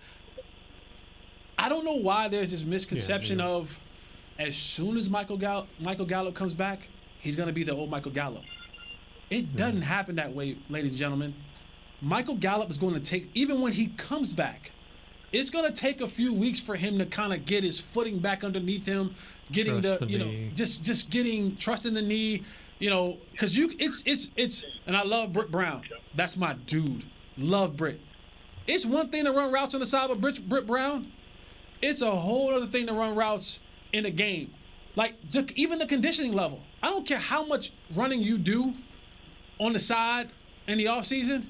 [1.58, 3.80] I don't know why there's this misconception of
[4.38, 6.88] as soon as Michael Gallup Michael Gallup comes back,
[7.20, 8.44] he's gonna be the old Michael Gallup.
[9.30, 11.34] It doesn't happen that way, ladies and gentlemen.
[12.00, 14.72] Michael Gallup is going to take even when he comes back,
[15.32, 18.18] it's going to take a few weeks for him to kind of get his footing
[18.18, 19.14] back underneath him,
[19.50, 22.42] getting Trust the, the you know just just getting trust in the knee,
[22.78, 25.82] you know, because you it's it's it's and I love Britt Brown.
[26.14, 27.04] That's my dude.
[27.36, 28.00] Love Britt.
[28.66, 31.12] It's one thing to run routes on the side of Britt, Britt Brown.
[31.82, 33.58] It's a whole other thing to run routes
[33.92, 34.52] in a game.
[34.96, 35.14] Like
[35.56, 36.60] even the conditioning level.
[36.82, 38.74] I don't care how much running you do
[39.58, 40.28] on the side
[40.66, 41.44] in the offseason,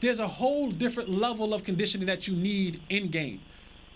[0.00, 3.40] there's a whole different level of conditioning that you need in game.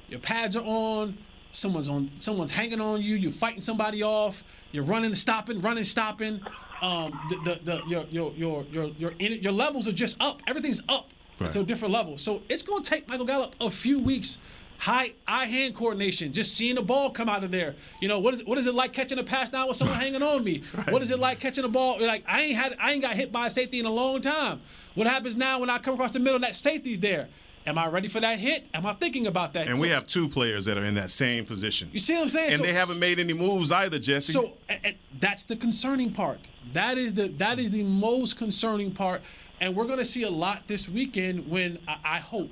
[0.08, 1.16] Your pads are on,
[1.52, 4.42] someone's on someone's hanging on you, you're fighting somebody off,
[4.72, 6.40] you're running, stopping, running, stopping.
[6.82, 10.42] Um, the, the, the your your your your your in, your levels are just up.
[10.46, 11.56] Everything's up Right.
[11.56, 12.18] a different level.
[12.18, 14.36] So it's gonna take Michael Gallup a few weeks.
[14.80, 17.74] High eye hand coordination, just seeing the ball come out of there.
[18.00, 20.22] You know what is what is it like catching a pass now with someone hanging
[20.22, 20.62] on me?
[20.88, 22.00] What is it like catching a ball?
[22.00, 24.62] Like I ain't had I ain't got hit by a safety in a long time.
[24.94, 27.28] What happens now when I come across the middle and that safety's there?
[27.66, 28.64] Am I ready for that hit?
[28.72, 29.68] Am I thinking about that?
[29.68, 31.90] And we have two players that are in that same position.
[31.92, 32.52] You see what I'm saying?
[32.52, 34.32] And So- they haven't made any moves either, Jesse.
[34.32, 36.48] So a- a- that's the concerning part.
[36.72, 39.20] That is the that is the most concerning part,
[39.60, 42.50] and we're going to see a lot this weekend when I, I hope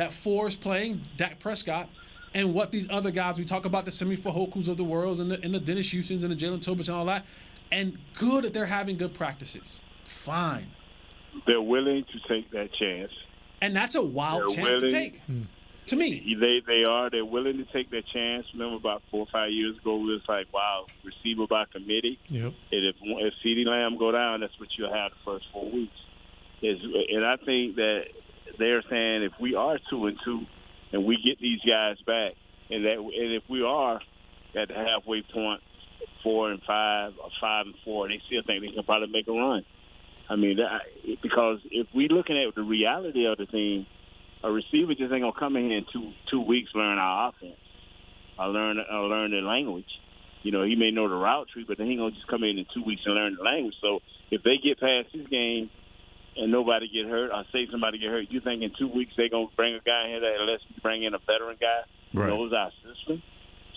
[0.00, 1.86] that four is playing Dak Prescott,
[2.32, 5.30] and what these other guys we talk about the Simi Fehokos of the world and
[5.30, 7.26] the and the Dennis Houston's and the Jalen Tolberts and all that,
[7.70, 9.82] and good that they're having good practices.
[10.04, 10.68] Fine,
[11.46, 13.12] They're willing to take that chance.
[13.60, 14.90] and that's a wild They're chance to willing.
[14.90, 15.20] take.
[15.26, 15.42] Hmm.
[15.88, 17.10] To me, They they are.
[17.10, 18.46] They're willing to take that chance.
[18.54, 22.18] Remember about four or five years ago, it was like, wow, receiver by committee.
[22.28, 22.52] Yep.
[22.72, 25.98] And if if CeeDee Lamb go down, that's what you'll have the first four weeks.
[26.62, 28.04] Is and I think that
[28.58, 30.42] they're saying if we are two and two,
[30.92, 32.34] and we get these guys back,
[32.70, 34.00] and that and if we are
[34.60, 35.60] at the halfway point,
[36.22, 39.32] four and five or five and four, they still think they can probably make a
[39.32, 39.64] run.
[40.28, 40.82] I mean, that,
[41.22, 43.86] because if we looking at the reality of the thing,
[44.42, 47.60] a receiver just ain't gonna come in here in two two weeks learn our offense.
[48.38, 49.90] I learn I learn the language.
[50.42, 52.58] You know, he may know the route tree, but then he gonna just come in
[52.58, 53.74] in two weeks and learn the language.
[53.82, 55.68] So if they get past this game
[56.36, 59.28] and nobody get hurt, or say somebody get hurt, you think in two weeks they
[59.28, 61.80] gonna bring a guy in here that unless we bring in a veteran guy
[62.12, 62.28] who Right.
[62.28, 63.22] knows our system.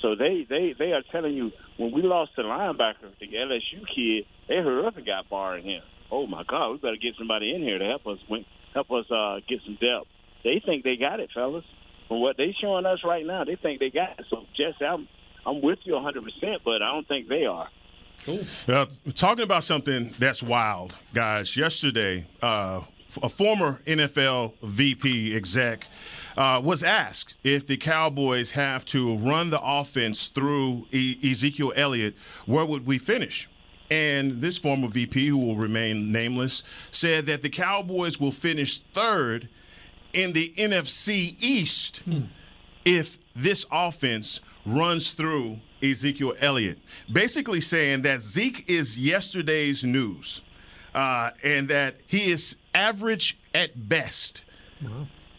[0.01, 4.25] So they, they, they are telling you when we lost the linebacker, the LSU kid,
[4.49, 5.81] they heard up and got Barr in him.
[6.11, 9.09] Oh my God, we better get somebody in here to help us win, help us
[9.09, 10.07] uh, get some depth.
[10.43, 11.63] They think they got it, fellas.
[12.09, 14.25] From what they showing us right now, they think they got it.
[14.29, 15.07] So Jesse, I'm
[15.45, 17.67] I'm with you 100, percent but I don't think they are.
[18.67, 18.85] Uh,
[19.15, 21.57] talking about something that's wild, guys.
[21.57, 22.81] Yesterday, uh,
[23.21, 25.87] a former NFL VP exec
[26.37, 32.15] uh, was asked if the Cowboys have to run the offense through e- Ezekiel Elliott,
[32.45, 33.49] where would we finish?
[33.91, 39.49] And this former VP, who will remain nameless, said that the Cowboys will finish third
[40.13, 42.01] in the NFC East
[42.85, 46.79] if this offense runs through Ezekiel Elliott.
[47.11, 50.41] Basically saying that Zeke is yesterday's news
[50.95, 54.45] uh, and that he is average at best.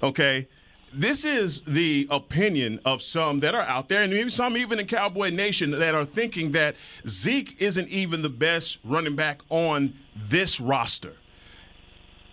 [0.03, 0.47] Okay?
[0.92, 4.86] This is the opinion of some that are out there, and maybe some even in
[4.86, 6.76] Cowboy Nation that are thinking that
[7.09, 9.92] Zeke isn't even the best running back on
[10.28, 11.14] this roster.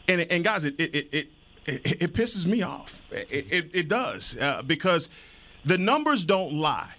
[0.08, 1.28] And, and guys, it, it, it, it,
[1.66, 3.12] it, it pisses me off.
[3.12, 5.10] It, it, it does uh, because
[5.66, 6.94] the numbers don't lie.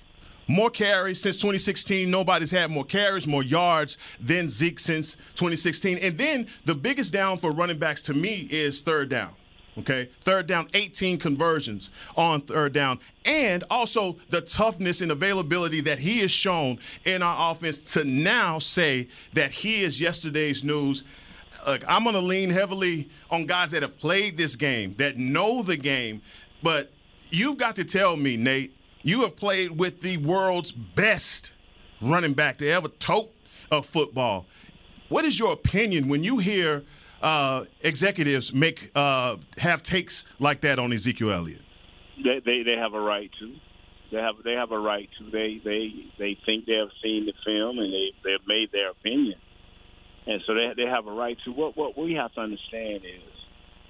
[0.49, 2.11] More carries since 2016.
[2.11, 5.99] Nobody's had more carries, more yards than Zeke since 2016.
[5.99, 9.35] And then the biggest down for running backs to me is third down.
[9.79, 15.99] Okay, third down, 18 conversions on third down, and also the toughness and availability that
[15.99, 21.05] he has shown in our offense to now say that he is yesterday's news.
[21.67, 25.63] Look, I'm going to lean heavily on guys that have played this game, that know
[25.63, 26.21] the game,
[26.63, 26.93] but
[27.31, 31.53] you've got to tell me, Nate, you have played with the world's best
[32.01, 33.33] running back to ever tote
[33.71, 34.47] a football.
[35.09, 36.83] What is your opinion when you hear
[37.23, 41.63] uh, executives make uh, have takes like that on Ezekiel Elliott?
[42.23, 43.55] They, they they have a right to.
[44.11, 45.31] They have they have a right to.
[45.31, 49.39] They they they think they have seen the film and they they've made their opinion,
[50.27, 51.53] and so they they have a right to.
[51.53, 53.23] What what we have to understand is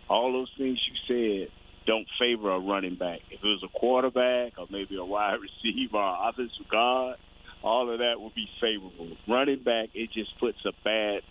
[0.09, 1.53] all those things you said
[1.87, 3.21] don't favor a running back.
[3.31, 7.17] If it was a quarterback or maybe a wide receiver or offensive guard,
[7.63, 9.17] all of that would be favorable.
[9.29, 11.23] Running back, it just puts a bad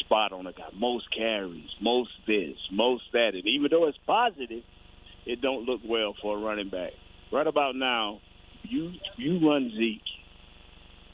[0.00, 0.68] spot on a guy.
[0.74, 3.30] Most carries, most this, most that.
[3.34, 4.62] And even though it's positive,
[5.26, 6.92] it don't look well for a running back.
[7.32, 8.20] Right about now,
[8.62, 10.02] you you run Zeke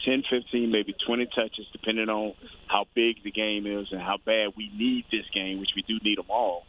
[0.05, 2.35] 10, 15, maybe 20 touches, depending on
[2.67, 5.99] how big the game is and how bad we need this game, which we do
[6.03, 6.65] need them all.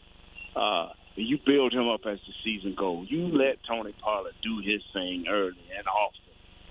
[0.55, 0.89] Uh,
[1.26, 3.07] you build him up as the season goes.
[3.09, 6.22] You let Tony Pollard do his thing early and often.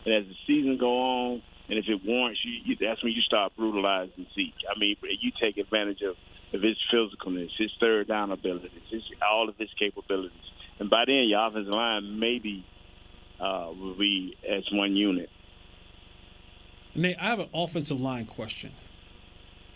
[0.05, 3.20] And as the season go on, and if it warrants you, you that's when you
[3.22, 4.55] start brutalizing Zeke.
[4.74, 6.16] I mean, you take advantage of,
[6.55, 10.32] of his physicalness, his third down abilities, his, all of his capabilities.
[10.78, 12.64] And by then, your offensive line maybe
[13.40, 15.28] uh, will be as one unit.
[16.94, 18.72] Nate, I have an offensive line question.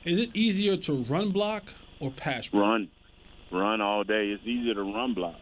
[0.04, 2.62] Is it easier to run block or pass block?
[2.62, 2.90] Run.
[3.52, 4.28] Run all day.
[4.28, 5.36] It's easier to run block.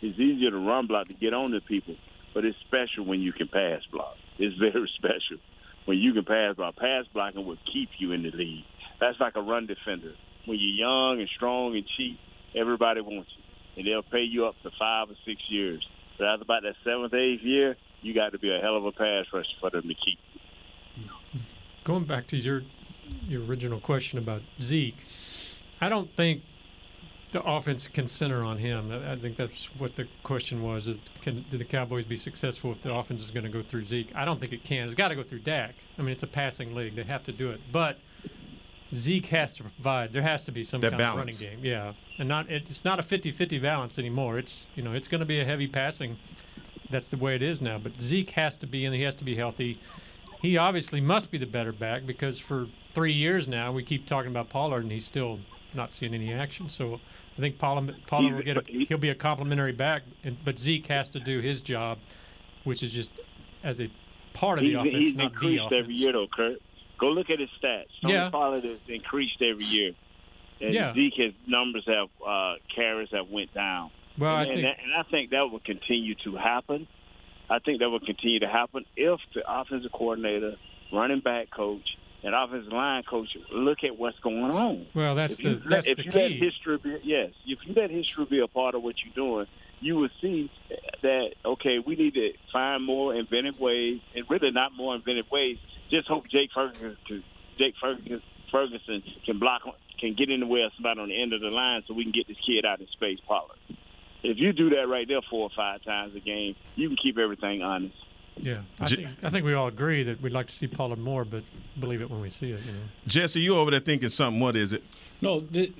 [0.00, 1.94] It's easier to run block to get on to people,
[2.34, 4.16] but it's special when you can pass block.
[4.38, 5.38] It's very special
[5.84, 6.76] when you can pass block.
[6.76, 8.64] Pass blocking will keep you in the league.
[9.00, 10.14] That's like a run defender.
[10.44, 12.18] When you're young and strong and cheap,
[12.56, 13.42] everybody wants you,
[13.76, 15.86] and they'll pay you up to five or six years.
[16.18, 18.92] But after about that seventh, eighth year, you got to be a hell of a
[18.92, 20.40] pass rusher for them to keep you.
[21.84, 22.62] Going back to your
[23.26, 24.96] your original question about Zeke,
[25.80, 26.42] I don't think
[27.32, 28.92] the offense can center on him.
[28.92, 30.88] I think that's what the question was:
[31.20, 34.12] can do the Cowboys be successful if the offense is going to go through Zeke?
[34.14, 34.84] I don't think it can.
[34.84, 35.74] It's got to go through Dak.
[35.98, 37.60] I mean, it's a passing league; they have to do it.
[37.72, 37.98] But
[38.94, 40.12] Zeke has to provide.
[40.12, 41.34] There has to be some That kind balance.
[41.36, 41.64] of running game.
[41.64, 44.38] Yeah, and not it's not a 50-50 balance anymore.
[44.38, 46.18] It's you know it's going to be a heavy passing.
[46.90, 47.78] That's the way it is now.
[47.78, 49.80] But Zeke has to be, and he has to be healthy.
[50.42, 54.30] He obviously must be the better back because for three years now we keep talking
[54.30, 55.38] about Pollard, and he's still
[55.72, 56.68] not seeing any action.
[56.68, 57.00] So
[57.36, 61.08] I think Pollard will get a, he'll be a complimentary back, and, but Zeke has
[61.10, 61.98] to do his job,
[62.64, 63.10] which is just
[63.64, 63.90] as a
[64.34, 65.80] part of the he's, offense, he's not the increased offense.
[65.82, 66.58] every year, though, Kurt.
[66.98, 67.86] Go look at his stats.
[68.02, 68.30] Tony Yeah.
[68.30, 69.92] Pollard has increased every year.
[70.60, 70.94] And Yeah.
[70.94, 73.90] Zeke, his numbers have uh, carries have went down.
[74.18, 76.86] Well, I and, and think- that, and I think that will continue to happen.
[77.50, 80.56] I think that will continue to happen if the offensive coordinator,
[80.92, 84.86] running back coach, and offensive line coach look at what's going on.
[84.94, 86.38] Well, that's if you the- let- that's if the you let key.
[86.38, 89.46] history be, yes, if you let history be a part of what you're doing,
[89.80, 90.50] you will see
[91.02, 95.58] that okay, we need to find more inventive ways, and really not more inventive ways.
[95.90, 97.24] Just hope Jake Ferguson, can-
[97.58, 99.62] Jake Ferguson, Ferguson can block,
[99.98, 102.04] can get in the way of somebody on the end of the line, so we
[102.04, 103.56] can get this kid out in space, Pollard.
[104.22, 107.18] If you do that right there four or five times a game, you can keep
[107.18, 107.96] everything honest.
[108.36, 111.24] Yeah, I think, I think we all agree that we'd like to see Pollard more,
[111.24, 111.42] but
[111.78, 112.60] believe it when we see it.
[112.60, 112.78] You know.
[113.06, 114.40] Jesse, you over there thinking something?
[114.40, 114.82] What is it?
[115.20, 115.72] No, th-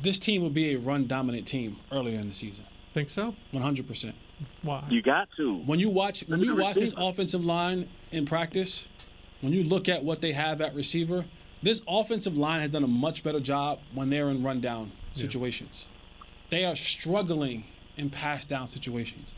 [0.00, 2.64] this team will be a run dominant team earlier in the season.
[2.92, 3.34] Think so?
[3.50, 4.14] One hundred percent.
[4.62, 4.84] Why?
[4.88, 5.56] You got to.
[5.58, 8.86] When you watch when you watch this offensive line in practice,
[9.40, 11.24] when you look at what they have at receiver,
[11.62, 15.88] this offensive line has done a much better job when they're in run down situations.
[16.50, 17.64] They are struggling
[17.96, 19.34] in pass down situations.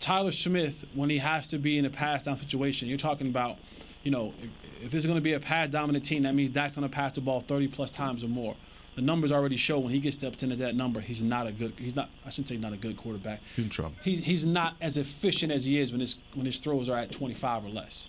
[0.00, 3.56] Tyler Smith, when he has to be in a pass down situation, you're talking about,
[4.02, 6.76] you know, if, if there's going to be a pass dominant team, that means Dak's
[6.76, 8.54] going to pass the ball 30 plus times or more.
[8.94, 11.52] The numbers already show when he gets to up into that number, he's not a
[11.52, 11.72] good.
[11.78, 12.10] He's not.
[12.26, 13.40] I shouldn't say not a good quarterback.
[13.54, 13.94] He's in trouble.
[14.02, 17.12] He, he's not as efficient as he is when his when his throws are at
[17.12, 18.08] 25 or less.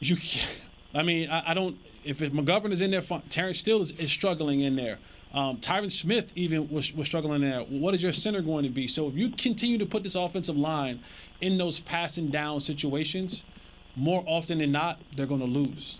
[0.00, 0.16] You,
[0.94, 1.78] I mean, I, I don't.
[2.02, 3.02] If McGovern is in there.
[3.28, 4.98] Terence Steele is, is struggling in there.
[5.36, 7.60] Um, Tyron Smith even was, was struggling there.
[7.60, 8.88] What is your center going to be?
[8.88, 11.00] So if you continue to put this offensive line
[11.42, 13.44] in those passing down situations,
[13.96, 15.98] more often than not, they're going to lose.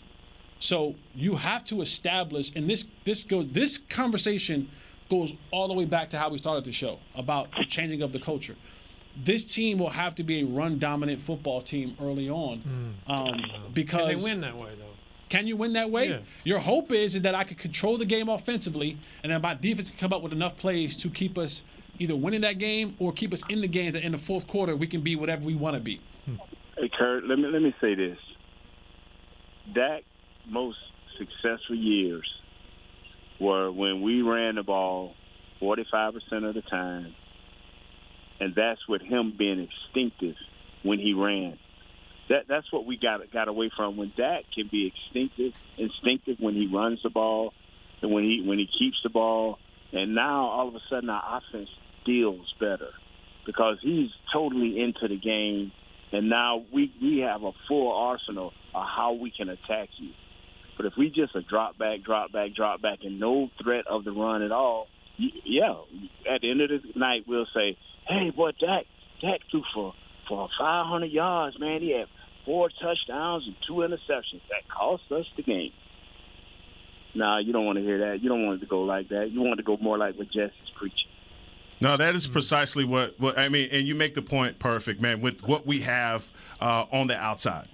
[0.59, 4.71] So you have to establish, and this this goes this conversation
[5.11, 8.13] goes all the way back to how we started the show about the changing of
[8.13, 8.57] the culture.
[9.25, 12.63] this team will have to be a run dominant football team early on,
[13.07, 13.41] um,
[13.73, 14.86] because Can they win that way though?
[15.37, 16.09] Can you win that way?
[16.09, 16.19] Yeah.
[16.45, 19.91] Your hope is, is that I can control the game offensively, and then my defense
[19.91, 21.63] can come up with enough plays to keep us
[21.99, 23.93] either winning that game or keep us in the game.
[23.93, 26.01] That in the fourth quarter we can be whatever we want to be.
[26.25, 26.37] Hmm.
[26.79, 28.17] Hey Kurt, let me let me say this.
[29.75, 30.05] Dak
[30.49, 30.79] most
[31.19, 32.27] successful years
[33.39, 35.13] were when we ran the ball
[35.61, 36.15] 45%
[36.49, 37.15] of the time,
[38.41, 40.37] and that's with him being instinctive
[40.83, 41.59] when he ran.
[42.29, 43.97] That that's what we got got away from.
[43.97, 47.53] When Dak can be instinctive, instinctive when he runs the ball,
[48.03, 49.59] and when he when he keeps the ball,
[49.93, 51.69] and now all of a sudden our offense
[52.05, 52.91] deals better
[53.45, 55.71] because he's totally into the game,
[56.13, 60.11] and now we we have a full arsenal of how we can attack you.
[60.77, 64.05] But if we just a drop back, drop back, drop back, and no threat of
[64.05, 65.75] the run at all, yeah,
[66.29, 68.87] at the end of the night we'll say, "Hey, boy, Dak,
[69.23, 69.95] Dak threw for
[70.29, 71.81] for 500 yards, man.
[71.81, 72.09] He had
[72.47, 74.41] four touchdowns and two interceptions.
[74.49, 75.73] That cost us the game."
[77.15, 78.23] Nah, you don't want to hear that.
[78.23, 79.31] You don't want it to go like that.
[79.31, 81.09] You want it to go more like what Jesse's preaching.
[81.81, 85.21] No, that is precisely what, what I mean, and you make the point perfect, man.
[85.21, 86.31] With what we have
[86.61, 87.69] uh, on the outside,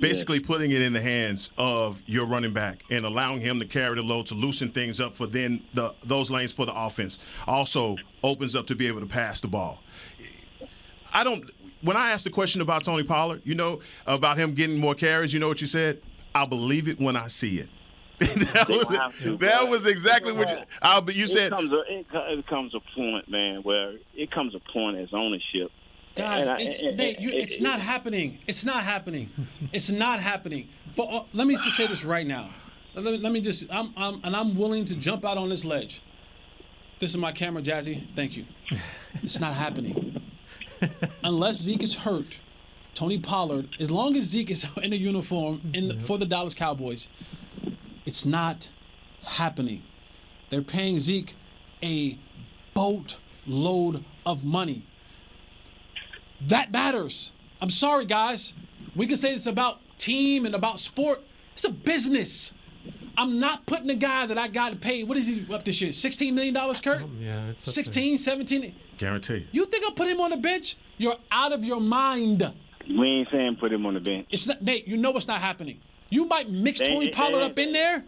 [0.00, 3.94] basically putting it in the hands of your running back and allowing him to carry
[3.94, 7.18] the load to loosen things up for then the those lanes for the offense.
[7.46, 9.82] Also opens up to be able to pass the ball.
[11.12, 11.50] I don't.
[11.84, 15.34] When I asked the question about Tony Pollard, you know, about him getting more carries,
[15.34, 16.00] you know what you said?
[16.34, 17.68] I'll believe it when I see it.
[18.18, 21.50] that, was, don't have to, that was exactly what you, I'll, but you it said.
[21.50, 25.70] comes a, it, it comes a point, man, where it comes a point as ownership.
[26.16, 28.38] Guys, And I- it's, and- Nate, you, and- it's not happening.
[28.46, 29.30] It's not happening.
[29.72, 30.68] It's not happening.
[30.94, 32.50] For, uh, let me just say this right now.
[32.94, 35.64] Let me, let me just, I'm, I'm, and I'm willing to jump out on this
[35.64, 36.00] ledge.
[37.00, 38.06] This is my camera, Jazzy.
[38.14, 38.46] Thank you.
[39.22, 40.22] It's not happening.
[41.22, 42.38] Unless Zeke is hurt,
[42.94, 46.54] Tony Pollard, as long as Zeke is in a uniform in the, for the Dallas
[46.54, 47.08] Cowboys,
[48.04, 48.68] it's not
[49.24, 49.82] happening.
[50.50, 51.34] They're paying Zeke
[51.82, 52.18] a
[52.74, 54.86] boatload of money.
[56.40, 57.32] That matters.
[57.60, 58.52] I'm sorry, guys.
[58.94, 61.22] We can say it's about team and about sport.
[61.52, 62.52] It's a business.
[63.16, 65.04] I'm not putting a guy that I got to pay.
[65.04, 65.90] What is he up this year?
[65.90, 67.02] $16 million, Kurt?
[67.20, 68.74] Yeah, it's 16, 17.
[68.98, 69.46] Guarantee.
[69.52, 70.76] You think I'll put him on the bench?
[70.98, 72.52] You're out of your mind.
[72.88, 74.26] We ain't saying put him on the bench.
[74.30, 74.86] It's not Nate.
[74.86, 75.80] You know what's not happening.
[76.10, 78.04] You might mix They- Tony Pollard up in there,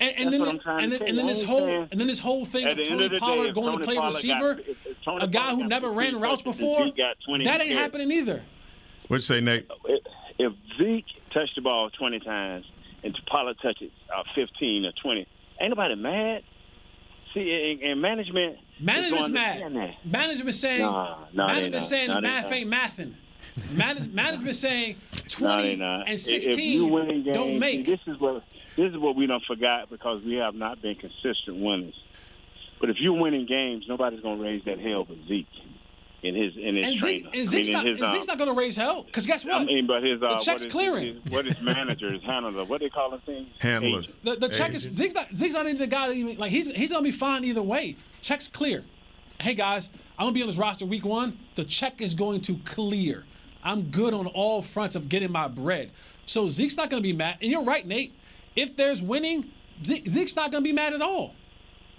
[0.00, 2.44] and, and then what and then, and then this whole saying- and then this whole
[2.44, 4.68] thing At of Tony of the day, Pollard going Tony to play Pollard receiver, got-
[4.68, 7.70] if- if a guy Pollard who never ran routes before, Zeke got 20 that ain't
[7.70, 7.76] yeah.
[7.76, 8.42] happening either.
[9.08, 9.70] What'd you say, Nate?
[10.38, 12.66] If Zeke touched the ball 20 times
[13.02, 15.26] and Pollard touched it uh, 15 or 20,
[15.60, 16.42] ain't nobody mad.
[17.34, 18.56] See, and, and management.
[18.80, 19.74] Management's mad.
[19.74, 19.94] that.
[20.04, 21.82] Management saying Nah, nah, they management not.
[21.82, 23.14] saying Nah, math ain't mathing.
[23.72, 24.96] Manage, management saying
[25.28, 26.08] 20 they not.
[26.08, 27.86] and 16 if you winning games, don't see, make.
[27.86, 28.42] This is what
[28.76, 31.94] this is what we don't forgot because we have not been consistent winners.
[32.80, 35.46] But if you're winning games, nobody's going to raise that hell but Zeke
[36.22, 36.98] in his in his And.
[36.98, 38.76] Zeke, I and Zeke's, mean, not, in his, and Zeke's um, not going to raise
[38.76, 39.54] hell because guess what?
[39.54, 41.20] I mean, but his uh, the check's is- clearing.
[41.22, 43.46] his- what his manager, his handler, what they call him thing?
[43.58, 44.16] Handlers.
[44.22, 46.70] The, the check is Zeke's not Zeke's not even the guy that even like he's
[46.72, 47.96] he's gonna be fine either way.
[48.22, 48.82] Check's clear.
[49.40, 51.38] Hey guys, I'm gonna be on this roster week one.
[51.54, 53.24] The check is going to clear.
[53.62, 55.90] I'm good on all fronts of getting my bread.
[56.24, 57.36] So Zeke's not gonna be mad.
[57.42, 58.14] And you're right, Nate.
[58.56, 59.50] If there's winning,
[59.84, 61.34] Zeke, Zeke's not gonna be mad at all.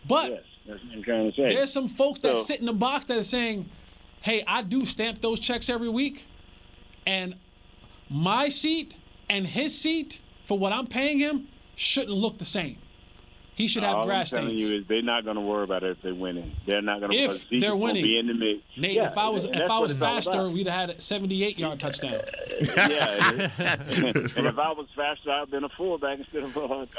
[0.07, 1.53] But Yes, that's what I'm trying to say.
[1.55, 3.69] there's some folks that So- sit in the box that are saying,
[4.21, 6.25] "Hey, I do stamp those checks every week,
[7.05, 7.35] and
[8.09, 8.95] my seat
[9.29, 12.77] and his seat for what I'm paying him shouldn't look the same.
[13.55, 15.63] He should have All grass I'm telling stains." you is they're not going to worry
[15.63, 16.55] about it if they're winning.
[16.67, 17.17] They're not going to.
[17.17, 18.03] If they're winning.
[18.03, 18.61] be in the mix.
[18.77, 21.79] Nate, Yeah, if I was if I was faster, we'd have had a 78 yard
[21.79, 22.11] touchdown.
[22.61, 24.35] yeah, it is.
[24.37, 26.93] and if I was faster, I'd been a fullback instead of a offensive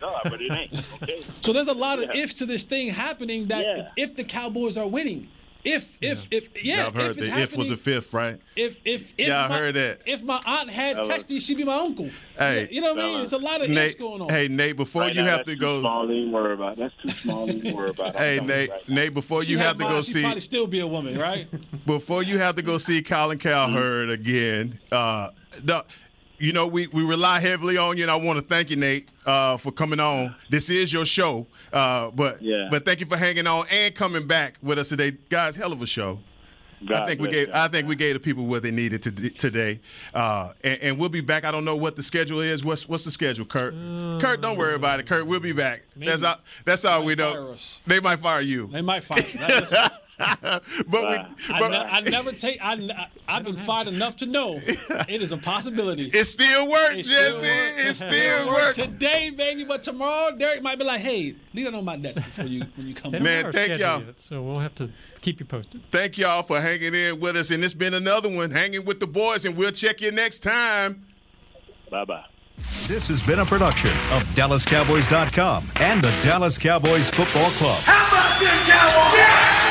[0.00, 0.92] guard, but it ain't.
[1.02, 1.20] Okay.
[1.40, 2.22] So there's a lot of Yeah.
[2.22, 3.46] ifs to this thing happening.
[3.48, 3.88] That Yeah.
[3.96, 5.26] if the Cowboys are winning,
[5.64, 8.38] if if if yeah, I've heard if the if was a fifth, right?
[8.54, 10.02] If if if Yeah, I my, heard that.
[10.06, 11.08] If my aunt had Hello.
[11.08, 12.10] Texty, she'd be my uncle.
[12.38, 13.20] Hey, you know what I mean?
[13.22, 14.28] It's a lot of ifs Nate, going on.
[14.28, 15.80] Hey, Nate, before Right you now, have that's to too go.
[15.80, 16.76] Small, to even worry about.
[16.76, 18.16] That's too small even worry about.
[18.16, 18.88] Hey, Nate, right.
[18.88, 20.86] Nate, before She you had have to mine, go she'd see, probably still be a
[20.86, 21.48] woman, right?
[21.86, 25.30] before you have to go see Colin Cowherd again, uh,
[25.62, 25.84] the,
[26.38, 29.08] you know, we, we rely heavily on you, and I want to thank you, Nate,
[29.24, 30.34] uh, for coming on.
[30.50, 32.68] This is your show, uh, but Yeah.
[32.70, 35.56] but thank you for hanging on and coming back with us today, guys.
[35.56, 36.18] Hell of a show.
[36.86, 37.56] I think we gave y'all.
[37.56, 39.80] I think we gave the people what they needed to, today,
[40.12, 41.44] uh, and, and we'll be back.
[41.46, 42.62] I don't know what the schedule is.
[42.62, 43.72] What's what's the schedule, Kurt?
[44.20, 45.06] Kurt, don't worry about it.
[45.06, 45.86] Kurt, we'll be back.
[45.96, 46.36] That's all.
[46.66, 47.52] That's all we know.
[47.52, 47.80] us.
[47.86, 48.66] They might fire you.
[48.66, 49.22] They might fire.
[50.18, 50.60] us.
[50.88, 52.58] but we, I, ne- I, never take.
[52.62, 56.10] I, have been fired enough to know it is a possibility.
[56.12, 57.94] It still works, it Jesse.
[57.94, 59.64] Still it still works today, baby.
[59.64, 62.86] But tomorrow, Derek might be like, "Hey, leave that on my desk before you when
[62.86, 64.02] you come." Man, thank y'all.
[64.02, 65.82] Yet, so we'll have to keep you posted.
[65.90, 69.06] Thank y'all for hanging in with us, and it's been another one, hanging with the
[69.06, 71.06] boys, and we'll check you next time.
[71.90, 72.24] Bye bye.
[72.86, 77.80] This has been a production of DallasCowboys.com and the Dallas Cowboys Football Club.
[77.82, 79.18] How about this, Cowboys?
[79.18, 79.63] Yeah!